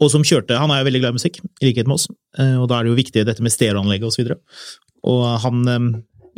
[0.00, 2.08] Og som kjørte Han er jo veldig glad i musikk, i likhet med oss.
[2.38, 4.24] eh, Og da er det jo viktig dette med stereoanlegget osv.
[4.26, 5.86] Og, så og han um,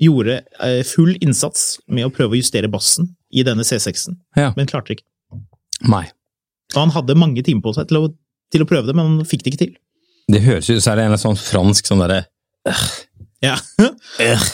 [0.01, 4.53] gjorde eh, full innsats med å prøve å justere bassen i denne C6-en, Ja.
[4.57, 5.05] men klarte ikke.
[5.85, 6.07] Nei.
[6.75, 8.09] Og han hadde mange timer på seg til å,
[8.55, 9.75] til å prøve det, men han fikk det ikke til.
[10.33, 12.23] Det høres ut så det en sånn fransk sånn derre
[13.45, 13.59] Ja.
[14.25, 14.45] uh,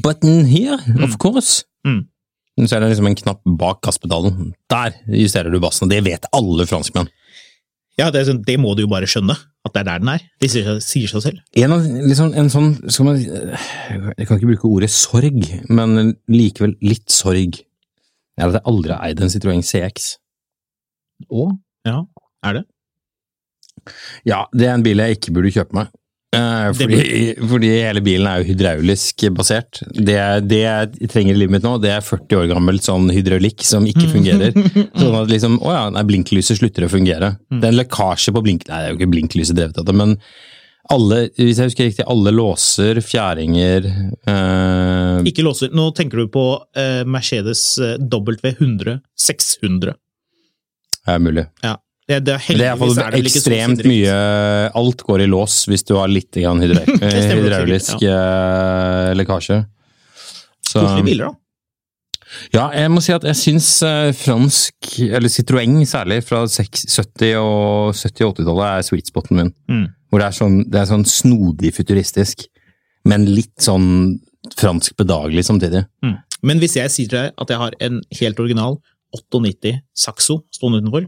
[0.00, 1.64] button here, of course.
[1.86, 2.06] Mm.
[2.60, 4.52] Så er det liksom en knapp bak gasspedalen.
[4.70, 7.10] Der justerer du bassen, og det vet alle franskmenn.
[7.98, 9.34] Ja, det, sånn, det må du jo bare skjønne,
[9.66, 10.22] at det er der den er.
[10.42, 11.42] Det sier, sier seg selv.
[11.58, 11.74] En,
[12.10, 15.38] liksom, en sånn skal man, Jeg kan ikke bruke ordet sorg,
[15.70, 17.60] men likevel litt sorg.
[18.34, 20.08] Jeg at jeg aldri eid en Citroën CX.
[21.30, 21.48] Å?
[21.86, 22.00] Ja,
[22.46, 22.64] er det?
[24.26, 25.94] Ja, det er en bil jeg ikke burde kjøpe meg.
[26.34, 27.00] Eh, fordi,
[27.50, 29.82] fordi hele bilen er jo hydraulisk basert.
[29.94, 30.16] Det,
[30.48, 33.86] det jeg trenger i livet mitt nå, det er 40 år gammelt sånn hydraulikk som
[33.88, 34.56] ikke fungerer.
[34.56, 37.36] Sånn at liksom, å ja, nei, blinklyset slutter å fungere.
[37.52, 38.66] Det er en lekkasje på blink...
[38.70, 40.18] Nei, det er jo ikke blinklyset drevet av det, men
[40.92, 45.22] alle, hvis jeg husker riktig, alle låser, fjæringer øh...
[45.30, 45.72] Ikke låser.
[45.72, 49.94] Nå tenker du på øh, Mercedes eh, W100 600.
[51.04, 51.46] Det er mulig.
[51.64, 51.78] Ja.
[52.04, 54.16] Det, det, er Det er er det vel ikke ekstremt mye
[54.76, 56.82] Alt går i lås hvis du har litt hydra
[57.38, 59.62] hydraulisk sikkert, eh, lekkasje.
[60.68, 61.38] Så- Koselige biler, da.
[62.54, 67.94] Ja, jeg må si at jeg syns eh, fransk, eller Citroën særlig, fra 70- og
[67.94, 69.52] 70- og 80-tallet er sweet spoten min.
[69.70, 69.84] Mm.
[70.10, 72.46] Hvor det er, sånn, det er sånn snodig futuristisk,
[73.08, 74.18] men litt sånn
[74.58, 75.84] fransk bedagelig samtidig.
[76.04, 76.16] Mm.
[76.44, 78.80] Men hvis jeg sier til deg at jeg har en helt original
[79.14, 81.06] 98 Saxo stående utenfor,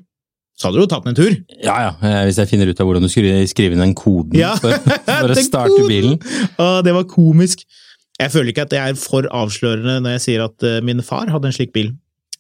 [0.56, 1.34] så hadde du jo tatt den en tur.
[1.64, 4.38] Ja ja, eh, hvis jeg finner ut av hvordan du skulle skrive inn den koden
[4.38, 4.72] Ja, for,
[5.10, 5.90] for å starte koden.
[5.90, 6.16] bilen.
[6.56, 7.66] Å, det var komisk.
[8.16, 11.28] Jeg føler ikke at det er for avslørende når jeg sier at eh, min far
[11.34, 11.92] hadde en slik bil.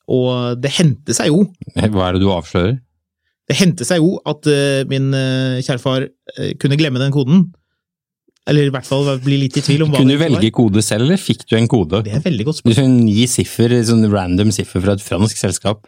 [0.08, 1.42] Og det hendte seg jo
[1.74, 2.76] Hva er det du avslører?
[3.46, 5.12] Det hendte seg jo at eh, min
[5.66, 7.44] kjære far eh, kunne glemme den koden.
[8.46, 11.04] Eller i hvert fall bli litt i tvil om hva Kunne du velge kode selv,
[11.08, 12.00] eller fikk du en kode?
[12.06, 12.76] Det er veldig godt Du spørsmål.
[12.78, 15.82] fikk Ni siffer, sånn random siffer fra et fransk selskap.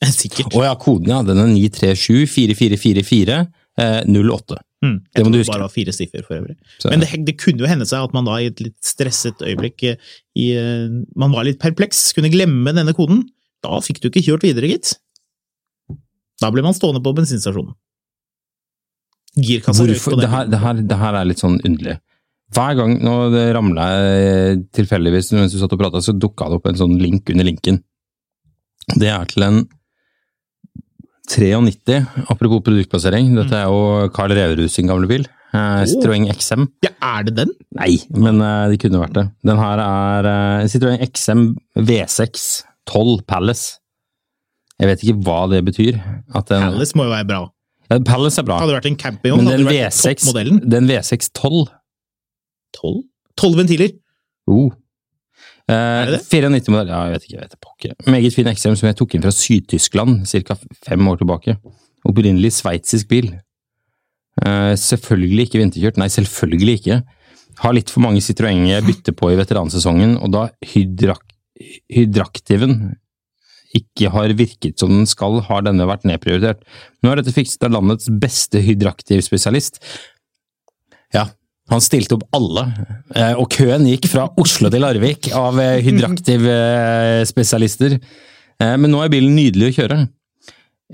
[0.20, 0.54] Sikkert.
[0.56, 3.38] Å ja, koden ja, den er 9374444
[3.80, 4.60] eh, 08.
[4.80, 4.94] Mm.
[5.12, 5.52] Det må du huske.
[5.52, 6.56] bare fire siffer for øvrig.
[6.80, 9.42] Så- Men det, det kunne jo hende seg at man da i et litt stresset
[9.44, 9.96] øyeblikk eh,
[10.40, 10.88] i, eh,
[11.20, 13.26] Man var litt perpleks, kunne glemme denne koden.
[13.62, 14.94] Da fikk du ikke kjørt videre, gitt.
[16.40, 17.74] Da ble man stående på bensinstasjonen.
[19.36, 21.98] Girkassa røyk Det her, det, her, det her er litt sånn underlig.
[22.56, 26.56] Hver gang nå det ramla jeg tilfeldigvis mens du satt og prata, så dukka det
[26.58, 27.78] opp en sånn link under linken.
[28.96, 29.60] Det er til en
[31.30, 32.00] 93,
[32.32, 33.30] apropos produktplassering.
[33.38, 35.28] Dette er jo Carl Reverud sin gamle bil.
[35.50, 36.66] Eh, Citroën XM.
[36.84, 37.52] Ja, er det den?
[37.78, 39.26] Nei, men eh, det kunne vært det.
[39.46, 41.46] Den her er uh, Citroën XM
[41.78, 42.44] V6
[42.90, 43.78] 12 Palace.
[44.80, 45.98] Jeg vet ikke hva det betyr.
[46.34, 47.40] At den, Palace må jo være bra.
[47.90, 50.60] Ja, Palace er bra, Hadde det vært en campingvogn, hadde den det vært V6, toppmodellen.
[50.70, 51.64] den V6 12
[52.78, 53.00] Tolv?
[53.40, 53.96] Tolv ventiler!
[54.46, 54.70] oh.
[55.70, 56.24] Eh, det det?
[56.26, 57.94] 94 modell, ja, jeg vet ikke, jeg vet pokker.
[58.10, 60.58] Meget fin XM som jeg tok inn fra Syd-Tyskland ca.
[60.88, 61.56] fem år tilbake.
[62.08, 63.32] Opprinnelig sveitsisk bil.
[64.40, 67.00] Uh, selvfølgelig ikke vinterkjørt, nei, selvfølgelig ikke.
[67.60, 71.26] Har litt for mange Citroënger jeg bytter på i veteransesongen, og da hydrak
[71.92, 72.94] hydraktiven
[73.76, 76.62] ikke har virket som den skal, har denne vært nedprioritert.
[77.04, 79.78] Nå er dette fikset av landets beste hydraktivspesialist.
[81.14, 81.28] Ja,
[81.70, 82.64] han stilte opp alle,
[83.14, 87.98] eh, og køen gikk fra Oslo til Larvik av eh, hydraktivspesialister.
[88.60, 89.96] Men nå er bilen nydelig å kjøre.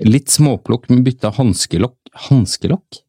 [0.07, 1.97] Litt småplukk med bytte av hanskelokk.
[2.29, 3.01] Hanskelokk?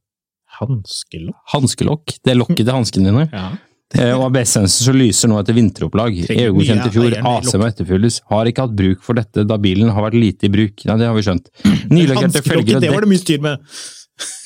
[0.59, 1.39] Hanskelokk?
[1.53, 3.27] Hanskelokk, det er lokket til hanskene dine.
[3.31, 3.49] Ja.
[3.95, 6.11] Eh, Og ABS-sensen som lyser nå etter vinteropplag.
[6.35, 7.07] EU-godkjent i fjor.
[7.13, 8.17] eieren i AC må etterfylles.
[8.33, 10.77] Har ikke hatt bruk for dette da bilen har vært lite i bruk.
[10.91, 11.47] Nei, det har vi skjønt.
[11.89, 12.83] Nylakkerte felger Hanskelokket, dekk.
[12.85, 13.55] det var det mye styr med.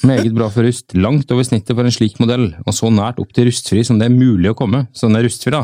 [0.04, 0.92] Meget bra for rust.
[0.98, 4.08] Langt over snittet for en slik modell, og så nært opp til rustfri som det
[4.10, 4.86] er mulig å komme.
[4.92, 5.62] Så den er rustfri, da.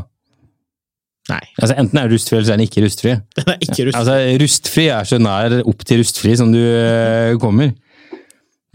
[1.28, 3.12] Nei, Altså, enten er den rustfri, eller så er den ikke rustfri.
[3.36, 3.98] den er ikke rustfri.
[4.00, 7.74] Altså, rustfri er så nær opp til rustfri som du eh, kommer.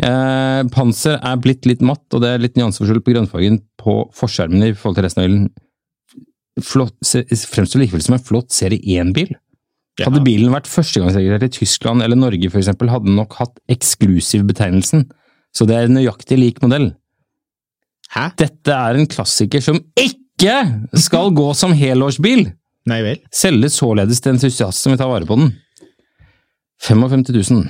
[0.04, 4.70] Eh, panser er blitt litt matt, og det er litt nyanseforskjell på grønnfargen på forskjermene
[4.70, 5.48] i forhold til resten av bilen.
[6.62, 9.32] Flott, se- fremstår likevel som en flott serie 1-bil.
[9.98, 10.08] Ja.
[10.10, 15.08] Hadde bilen vært førstegangsregistrert i Tyskland eller Norge eksempel, hadde den nok hatt eksklusivbetegnelsen.
[15.54, 16.92] Så det er en nøyaktig lik modell.
[18.14, 18.30] Hæ?
[18.42, 20.58] Dette er en klassiker som ikke
[21.00, 22.48] skal gå som helårsbil!
[22.90, 23.22] Nei vel.
[23.32, 25.54] Selges således til entusiaster som vil ta vare på den.
[26.84, 27.64] 55 000.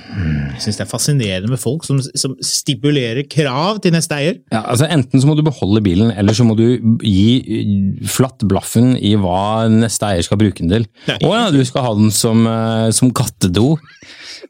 [0.56, 4.40] Jeg syns det er fascinerende med folk som, som stipulerer krav til neste eier.
[4.50, 6.64] Ja, altså Enten så må du beholde bilen, eller så må du
[7.04, 10.88] gi eh, flatt blaffen i hva neste eier skal bruke den til.
[11.14, 13.76] Å ja, du skal ha den som, eh, som kattedo.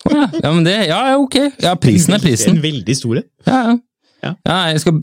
[0.08, 1.40] Å ja, ja, men det, ja, ok.
[1.64, 2.56] Ja, prisen er prisen.
[2.56, 3.20] En veldig stor.
[3.44, 3.76] Ja, ja.
[4.24, 4.30] Ja.
[4.48, 5.00] Ja, jeg skal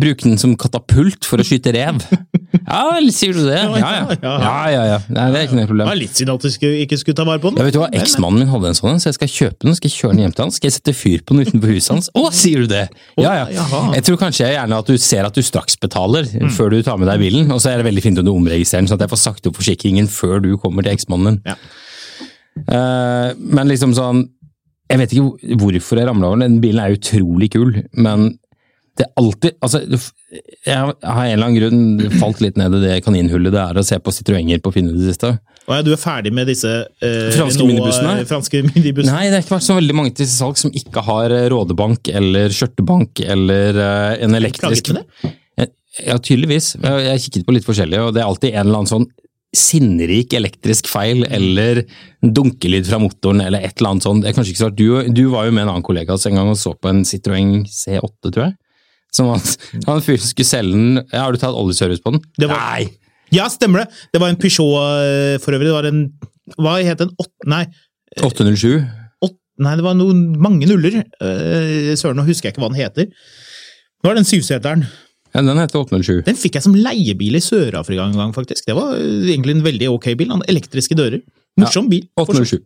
[0.00, 2.00] bruke den som katapult for å skyte rev.
[2.52, 3.58] Ja vel, sier du det?
[3.80, 4.16] Ja, ja.
[4.22, 4.98] Ja, ja, ja.
[5.08, 5.86] Nei, det er ikke noe problem.
[5.86, 7.60] Det var litt synd at du ikke skulle ta vare på den.
[7.62, 9.76] Ja, vet du hva, Eksmannen min hadde en sånn, så jeg skal kjøpe den.
[9.78, 10.52] Skal jeg kjøre den hjem til han?
[10.52, 12.10] Skal jeg sette fyr på den utenfor huset hans?
[12.12, 12.82] Å, sier du det?
[13.22, 13.46] Ja, ja.
[13.96, 16.50] Jeg tror kanskje jeg gjerne at du ser at du straks betaler Mm.
[16.54, 18.82] før du tar med deg bilen, og så er det veldig fint om du omregistrerer
[18.84, 21.56] den, sånn at jeg får sagt opp forsikringen før du kommer til eksmannen min.
[22.68, 24.26] Eh, men liksom sånn
[24.92, 26.58] Jeg vet ikke hvorfor jeg ramla over den.
[26.58, 28.34] Den bilen er utrolig kul, men
[28.98, 32.82] det er alltid Altså, jeg har av en eller annen grunn falt litt ned i
[32.82, 35.30] det kaninhullet det er å se på Citroënger på Finn i det siste.
[35.68, 38.26] Og ja, du er ferdig med disse eh, Franske minibussene?
[38.28, 39.14] Franske minibussene?
[39.14, 42.12] Nei, det har ikke vært så veldig mange til salg som ikke har eh, rådebank
[42.12, 44.92] eller skjørtebank eller eh, en elektrisk?
[46.00, 46.72] Ja, tydeligvis.
[46.80, 49.10] Jeg har kikket på litt forskjellige, og det er alltid en eller annen sånn
[49.52, 51.82] sinnrik elektrisk feil, eller
[52.24, 54.24] dunkelyd fra motoren, eller et eller annet sånt.
[54.24, 54.78] Det er kanskje ikke så rart.
[54.80, 57.58] Du, du var jo med en annen kollega en gang og så på en Citroën
[57.68, 58.56] C8, tror jeg.
[59.12, 59.44] Som at
[59.86, 62.22] han fyren skulle selge den ja, Har du tatt oljeservice på den?
[62.40, 62.86] Var- Nei!
[63.32, 64.00] Ja, stemmer det!
[64.12, 65.68] Det var en Peugeot eh, for øvrig.
[65.70, 66.02] Det var en
[66.60, 67.12] Hva het den?
[67.20, 67.62] Åt, nei,
[68.20, 68.82] 807.
[69.24, 70.98] åt, nei, det var noen mange nuller.
[71.22, 73.08] Eh, Søren, nå husker jeg ikke hva den heter.
[74.04, 74.82] Nå er den syvseteren.
[75.32, 76.24] Ja, den heter 807.
[76.26, 78.66] Den fikk jeg som leiebil i Sør-Afrika en gang, faktisk.
[78.68, 80.32] Det var eh, egentlig en veldig ok bil.
[80.34, 81.22] Han elektriske dører.
[81.60, 82.04] Morsom bil.
[82.20, 82.58] 807.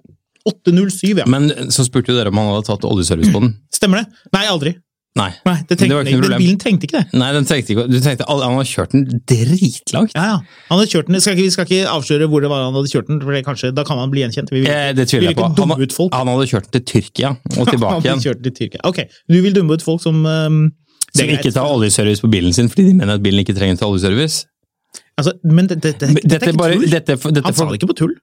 [0.47, 1.26] 807, ja.
[1.30, 3.55] Men så spurte jo dere om han hadde tatt oljeservice på den.
[3.78, 4.26] Stemmer det?
[4.34, 4.74] Nei, aldri.
[5.17, 5.31] Nei.
[5.49, 6.39] Nei, det Det trengte var ikke.
[6.43, 7.07] Bilen trengte ikke det.
[7.17, 10.12] Nei, den trengte ikke Du tenkte Han hadde kjørt den dritlangt.
[10.17, 10.39] Ja, ja.
[10.69, 11.21] Han hadde kjørt den.
[11.25, 13.41] Skal ikke, vi skal ikke avsløre hvor det var han hadde kjørt den, for det
[13.47, 14.53] kanskje, da kan han bli gjenkjent.
[14.53, 15.47] Vi vil, Eh, det tviler jeg på.
[15.49, 18.25] Han, han hadde kjørt den til Tyrkia og tilbake Han igjen.
[18.27, 18.83] kjørt til Tyrkia.
[18.85, 19.01] Ok,
[19.33, 20.61] du vil dumme ut folk som um,
[21.17, 23.89] Som ikke tar oljeservice på bilen sin fordi de mener at bilen ikke trenger til
[23.89, 24.45] oljeservice.
[25.17, 26.91] Altså, men det, det, det, Men dette er ikke bare, tull.
[26.93, 28.14] dette, dette, Han sa det ikke på tull.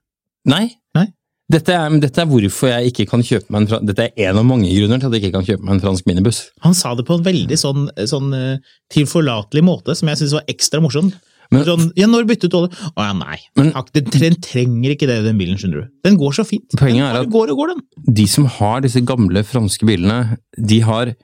[0.46, 0.68] Nei.
[0.94, 1.08] Nei.
[1.52, 4.46] Dette er, dette er hvorfor jeg ikke kan kjøpe meg en Dette er en av
[4.48, 6.40] mange grunner til at jeg ikke kan kjøpe meg en fransk minibuss.
[6.64, 10.48] Han sa det på en veldig sånn, sånn uh, tilforlatelig måte, som jeg syntes var
[10.48, 11.12] ekstra morsom.
[11.52, 12.72] Men- sånn, ja, når byttet du olje?
[12.96, 13.36] Å ja, nei.
[13.60, 15.92] Men- den, den trenger ikke det, den bilen, skjønner du.
[16.08, 16.64] Den går så fint.
[16.80, 18.14] Poenget er at- går og går, den.
[18.22, 21.14] De som har disse gamle franske bilene, de har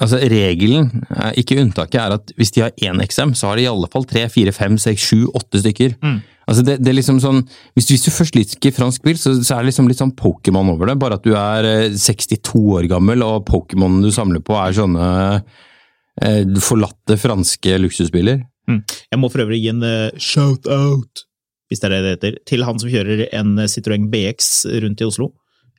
[0.00, 3.62] Altså, regelen, eh, ikke unntaket, er at hvis de har én XM, så har de
[3.62, 5.94] i alle fall tre, fire, fem, seks, sju, åtte stykker.
[6.02, 6.22] Mm.
[6.46, 7.40] Altså, det, det er liksom sånn
[7.74, 10.70] Hvis, hvis du først liker fransk bil, så, så er det liksom litt sånn Pokémon
[10.70, 10.98] over det.
[11.02, 15.08] Bare at du er eh, 62 år gammel, og Pokémonen du samler på er sånne
[16.22, 18.44] eh, forlatte franske luksusbiler.
[18.66, 21.24] Jeg må for øvrig gi en uh, shout-out,
[21.70, 24.52] hvis det er det det heter, til han som kjører en eh, Citroën BX
[24.84, 25.32] rundt i Oslo.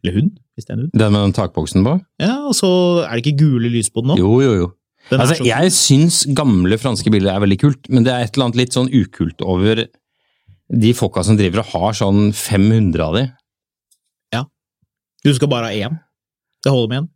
[0.04, 0.92] Eller hun, hvis det er en hun.
[0.94, 1.98] Den med den takboksen på?
[2.24, 2.70] Ja, og så
[3.06, 4.20] er det ikke gule lys på den nå.
[4.22, 4.74] Jo, jo, jo.
[5.16, 8.60] Altså, jeg syns gamle franske biler er veldig kult, men det er et eller annet
[8.60, 9.86] litt sånn ukult over
[10.68, 13.28] de folka som driver og har sånn 500 av de.
[15.28, 15.98] Du skal bare ha én.
[16.64, 17.10] Det holder med én.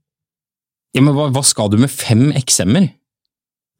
[0.97, 2.89] Ja, men hva, hva skal du med fem XM-er?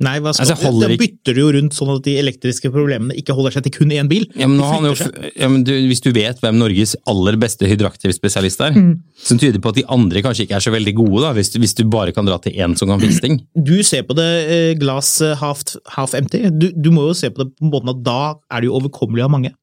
[0.01, 0.79] Nei, hva skal Altså, du?
[0.81, 3.91] Da bytter du jo rundt sånn at de elektriske problemene ikke holder seg til kun
[3.93, 4.23] én bil.
[4.33, 4.95] Ja, men nå har han jo,
[5.35, 8.79] ja, men du, hvis du vet hvem Norges aller beste hydroaktivspesialist er,
[9.21, 11.59] som tyder på at de andre kanskje ikke er så veldig gode, da, hvis, du,
[11.61, 13.41] hvis du bare kan dra til én som kan fikse ting.
[13.71, 15.61] Du ser på det eh, glass eh, half,
[15.93, 16.47] half empty.
[16.49, 19.27] Du, du må jo se på det på måten at da er det jo overkommelig
[19.27, 19.53] av mange.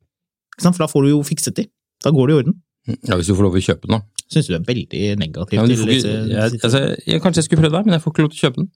[0.59, 0.73] Ikke?
[0.75, 1.69] For da får du jo fikset de.
[2.05, 2.59] Da går det i orden.
[3.09, 4.25] Ja, Hvis du får lov til å kjøpe den, da.
[4.33, 5.55] Syns du er veldig negativt?
[5.57, 8.03] Ja, til får disse ikke, jeg, altså, jeg, kanskje jeg skulle prøvd det, men jeg
[8.05, 8.69] får ikke lov til å kjøpe den.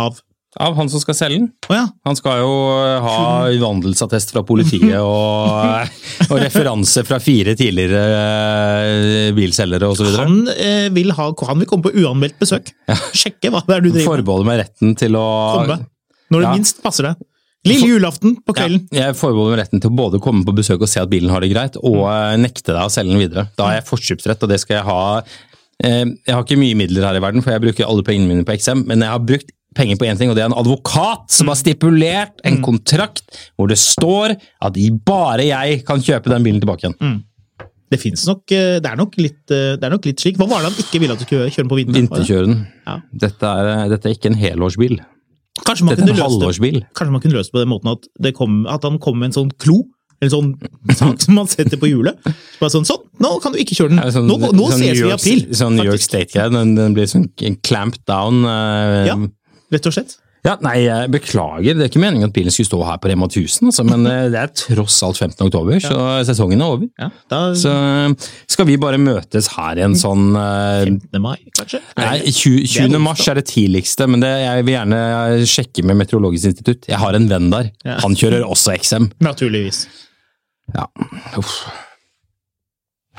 [0.00, 0.22] av
[0.64, 1.48] Av han som skal selge den.
[1.66, 1.86] Oh, ja.
[2.06, 3.14] Han skal jo eh, ha
[3.58, 5.88] vandelsattest fra politiet og,
[6.28, 10.12] og referanse fra fire tidligere eh, bilselgere osv.
[10.20, 12.70] Han, eh, vil ha, han vil komme på uanmeldt besøk.
[13.16, 14.10] Sjekke hva det er du driver med.
[14.12, 15.26] Forbeholder meg retten til å
[15.58, 15.80] Komme.
[16.30, 16.54] Når det Ja.
[16.54, 17.26] minst passer deg.
[17.64, 18.84] Lille julaften på ja, kvelden.
[18.92, 21.44] Jeg forbeholder meg retten til å både komme på besøk og se at bilen har
[21.44, 23.46] det greit, og eh, nekte deg å selge den videre.
[23.56, 25.02] Da har jeg forkjøpsrett, og det skal jeg ha.
[25.80, 28.46] Eh, Jeg har ikke mye midler her i verden, for jeg bruker alle pengene mine
[28.46, 31.24] på XM, men jeg har brukt penger på én ting, og det er en advokat
[31.34, 33.24] som har stipulert en kontrakt
[33.58, 34.76] hvor det står at
[35.08, 37.24] bare jeg kan kjøpe den bilen tilbake igjen.
[37.94, 40.36] Det nok, eh, det er nok litt, det er nok litt slik.
[40.40, 42.06] Hva var det han ikke ville at du skulle kjøre på vinteren?
[42.06, 42.62] Vinterkjøre den.
[42.86, 42.96] Ja.
[43.24, 44.96] Dette, er, dette er ikke en helårsbil.
[45.62, 48.32] Kanskje man, kunne løst det, kanskje man kunne løst det på den måten at, det
[48.34, 49.84] kom, at han kom med en sånn klo,
[50.24, 50.48] en sånn
[50.98, 52.18] sak som man setter på hjulet.
[52.26, 54.00] Så bare sånn, sånn, nå kan du ikke kjøre den.
[54.02, 55.54] Ja, sånn- nå nå sånn ses York, vi i april.
[55.54, 56.02] Sånn New York.
[56.02, 56.50] State-greie.
[56.50, 57.28] Den, den blir sånn
[57.62, 58.42] clamped down.
[58.44, 59.14] Uh, Ja.
[59.74, 60.16] Rett og slett.
[60.44, 61.72] Ja, nei, jeg beklager.
[61.78, 64.26] Det er ikke meningen at bilen skulle stå her på Rema 1000, altså, men eh,
[64.28, 65.38] det er tross alt 15.
[65.46, 65.96] oktober, så
[66.28, 66.90] sesongen er over.
[67.00, 71.22] Ja, da, Så eh, skal vi bare møtes her i en sånn eh, 15.
[71.24, 71.80] mai, kanskje?
[71.96, 73.00] Nei, Nei, 20, det er 20.
[73.06, 75.00] mars er det tidligste, men det, jeg vil gjerne
[75.54, 76.90] sjekke med Meteorologisk institutt.
[76.92, 77.72] Jeg har en venn der.
[77.88, 77.96] Ja.
[78.04, 79.08] Han kjører også XM.
[79.24, 79.86] Naturligvis.
[80.76, 80.90] Ja,
[81.40, 81.56] uff.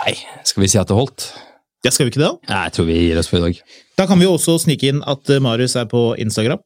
[0.03, 0.13] Nei,
[0.45, 1.31] skal vi si at det holdt?
[1.85, 2.61] Ja, skal vi ikke det, da?
[2.65, 3.59] Jeg tror vi gir oss for i dag.
[3.97, 6.61] Da kan vi jo også snike inn at eh, Marius er på Instagram.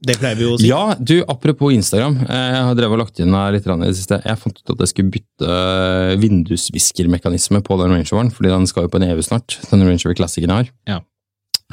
[0.00, 0.68] Det pleier vi jo å si.
[0.70, 2.20] Ja, du, apropos Instagram.
[2.22, 4.20] eh, Jeg har drevet og lagt inn her litt i det siste.
[4.24, 8.66] Jeg fant ut at jeg skulle bytte eh, vindusviskermekanisme på den Range Roveren, fordi den
[8.70, 9.58] skal jo på en EU snart.
[9.72, 10.70] Den Range Rover Classicen jeg har.
[10.86, 11.00] Ja.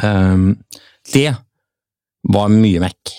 [0.03, 0.57] Um,
[1.13, 1.35] det
[2.33, 3.13] var mye Mac.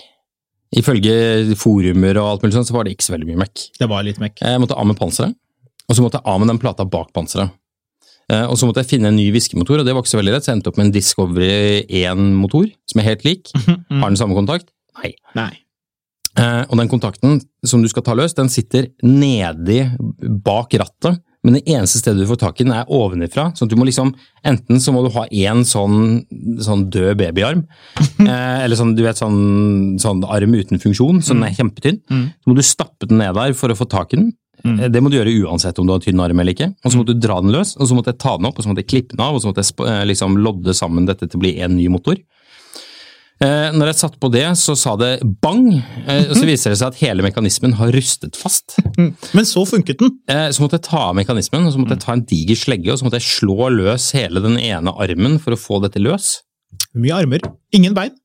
[0.76, 3.68] Ifølge forumer og alt mulig sånt, så var det ikke så veldig mye Mac.
[3.78, 4.34] Det var litt Mac.
[4.42, 5.36] Jeg måtte av med panseret,
[5.86, 7.54] og så måtte jeg av med den plata bak panseret.
[8.26, 10.32] Eh, Og så måtte jeg finne en ny viskemotor, og det var ikke så veldig
[10.34, 13.52] lett, så jeg endte opp med en Discovery 1-motor, som er helt lik.
[14.02, 14.72] Har den samme kontakt?
[14.98, 15.12] Nei.
[15.36, 15.52] Nei.
[16.36, 19.82] Eh, og den kontakten som du skal ta løs, den sitter nedi
[20.44, 21.22] bak rattet.
[21.46, 23.52] Men det eneste stedet du får tak i den, er ovenifra.
[23.54, 24.10] Så du må liksom,
[24.46, 26.24] enten så må du ha én sånn,
[26.64, 27.62] sånn død babyarm,
[28.24, 32.02] eh, eller sånn, du vet, sånn, sånn arm uten funksjon, så den er kjempetynn.
[32.42, 34.34] Så må du stappe den ned der for å få tak i den.
[34.64, 34.78] Mm.
[34.90, 36.72] Det må du gjøre uansett om du har tynn arm eller ikke.
[36.82, 38.64] Og så måtte du dra den løs, og så måtte jeg ta den opp, og
[38.64, 41.28] så måtte jeg klippe den av, og så måtte jeg eh, liksom lodde sammen dette
[41.28, 42.18] til å bli en ny motor.
[43.44, 45.10] Eh, når jeg satte på det, så sa det
[45.44, 45.66] bang,
[46.06, 48.78] eh, og så viser det seg at hele mekanismen har rustet fast.
[48.96, 50.14] Men så funket den.
[50.32, 52.92] Eh, så måtte jeg ta av mekanismen, og så måtte jeg ta en diger slegge,
[52.92, 56.38] og så måtte jeg slå løs hele den ene armen for å få dette løs.
[56.96, 57.44] Mye armer.
[57.76, 58.16] Ingen bein.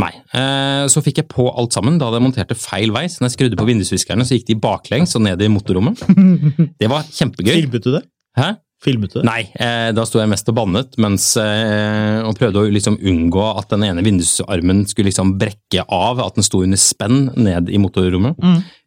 [0.00, 0.10] Nei.
[0.34, 3.04] Eh, så fikk jeg på alt sammen da hadde jeg montert det feil vei.
[3.06, 6.02] Så når jeg skrudde på vindusviskerne, så gikk de baklengs og ned i motorrommet.
[6.80, 7.54] Det var kjempegøy.
[7.60, 8.02] Filmet du det?
[8.34, 8.56] Hæ?
[8.84, 9.24] Filmet du det?
[9.24, 13.44] Nei, eh, da sto jeg mest og bannet mens, eh, og prøvde å liksom unngå
[13.56, 17.80] at den ene vindusarmen skulle liksom brekke av, at den sto under spenn ned i
[17.80, 18.36] motorrommet.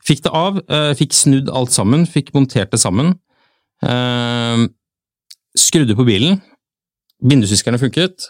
[0.06, 3.16] Fikk det av, eh, fikk snudd alt sammen, fikk montert det sammen.
[3.82, 4.68] Eh,
[5.58, 6.42] skrudde på bilen,
[7.26, 8.30] vindusviskerne funket,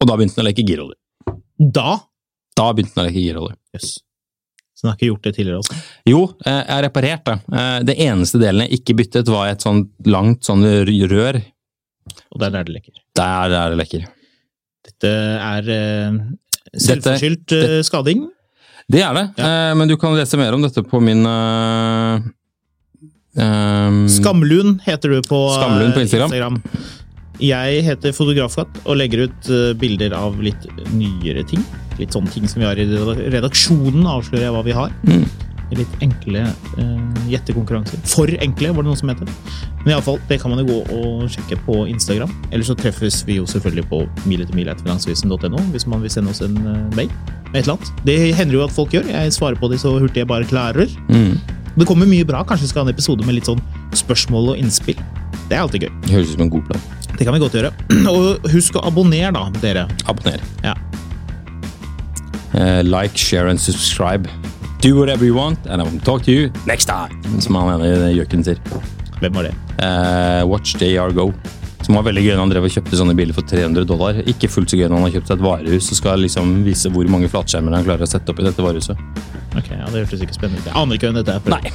[0.00, 1.00] og da begynte den å leke girolje.
[1.56, 2.00] Da?
[2.54, 3.56] Da begynte den å leke girolje.
[3.72, 3.94] Jøss.
[4.84, 5.76] Så du har ikke gjort det tidligere også?
[6.10, 7.34] Jo, eh, jeg har reparert det.
[7.56, 11.38] Eh, Det eneste delen jeg ikke byttet var et sånt langt sånn rør.
[12.34, 12.98] Og det er der det lekker?
[13.16, 14.04] Der er det lekker.
[14.84, 16.18] Dette er eh,
[16.76, 17.54] selvforskyldt
[17.88, 18.26] skading.
[18.92, 19.72] Det er det, ja.
[19.72, 22.26] men du kan lese mer om dette på min um,
[23.40, 26.28] eh, Skamlun heter du på, Skamlun på Instagram.
[26.28, 26.60] Instagram.
[27.42, 31.64] Jeg heter Fotografkatt og legger ut eh, bilder av litt nyere ting.
[31.98, 32.86] Litt sånne ting som vi har i
[33.32, 34.94] redaksjonen, avslører jeg hva vi har.
[35.08, 35.24] Mm.
[35.74, 38.02] Litt enkle uh, gjettekonkurranser.
[38.06, 39.30] For enkle, var det noe som heter.
[39.80, 42.30] Men iallfall, det kan man jo gå og sjekke på Instagram.
[42.52, 46.84] Eller så treffes vi jo selvfølgelig på miletermil.finansavisen.no hvis man vil sende oss en eh,
[46.98, 47.10] mail
[47.50, 48.06] med et eller annet.
[48.06, 49.10] Det hender jo at folk gjør.
[49.10, 50.90] Jeg svarer på de så hurtig jeg bare klarer.
[51.08, 51.38] Mm.
[51.74, 52.44] Det kommer mye bra.
[52.46, 53.62] Kanskje vi skal ha en episode med litt sånn
[53.98, 55.00] spørsmål og innspill.
[55.48, 55.92] Det er alltid gøy.
[56.04, 56.84] Det Høres ut som en god plan.
[57.14, 57.70] Det kan vi godt gjøre.
[58.14, 59.86] Og husk å abonnere, da, dere.
[60.10, 60.42] Abonner.
[60.64, 60.74] Ja.
[62.54, 64.28] Uh, like, share and subscribe.
[64.84, 67.40] Do whatever you want, and I will talk to you next time.
[67.40, 68.60] Som han ene gjøken sier.
[69.20, 69.54] Hvem var det?
[69.80, 71.30] Uh, watch JR Go.
[71.84, 74.20] Som var veldig gøy når han drev og kjøpte sånne biler for 300 dollar.
[74.30, 76.92] Ikke fullt så gøy når han har kjøpt seg et varehus og skal liksom vise
[76.92, 79.00] hvor mange flatskjermer han klarer å sette opp i dette varehuset.
[79.52, 80.70] Ok, ja, Det hørtes ikke spennende ut.
[80.70, 81.52] Jeg aner ikke hvem dette er.
[81.52, 81.74] Nei.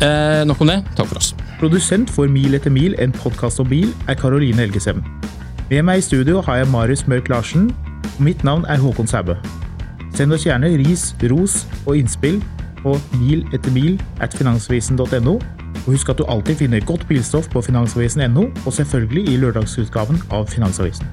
[0.00, 0.78] Uh, nok om det.
[0.94, 1.32] Takk for oss.
[1.60, 5.02] Produsent for Mil etter mil, en podkast om bil, er Karoline Helgesem.
[5.68, 7.66] Med meg i studio har jeg Marius Mørk Larsen,
[8.14, 9.36] og mitt navn er Håkon Sæbø.
[10.16, 12.40] Send oss gjerne ris, ros og innspill
[12.80, 15.36] på mil etter mil at finansavisen.no.
[15.84, 20.48] Og husk at du alltid finner godt bilstoff på finansavisen.no, og selvfølgelig i lørdagsutgaven av
[20.48, 21.12] Finansavisen.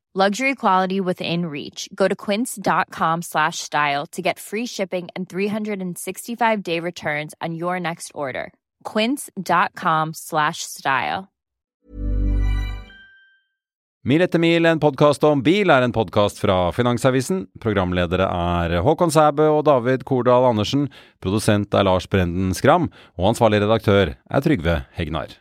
[0.13, 1.87] Luxury quality within reach.
[1.95, 7.79] Go to quince.com slash style to get free shipping and 365 day returns on your
[7.79, 8.51] next order.
[8.83, 11.29] Quince.com slash style.
[14.03, 17.45] Mil etter mil, en podkast om bil, er en podkast fra Finansavisen.
[17.61, 20.89] Programledere er Håkon Sæbø og David Kordal Andersen.
[21.21, 22.89] Produsent er Lars Brenden Skram.
[23.15, 25.40] Og ansvarlig redaktør er Trygve Hegnar.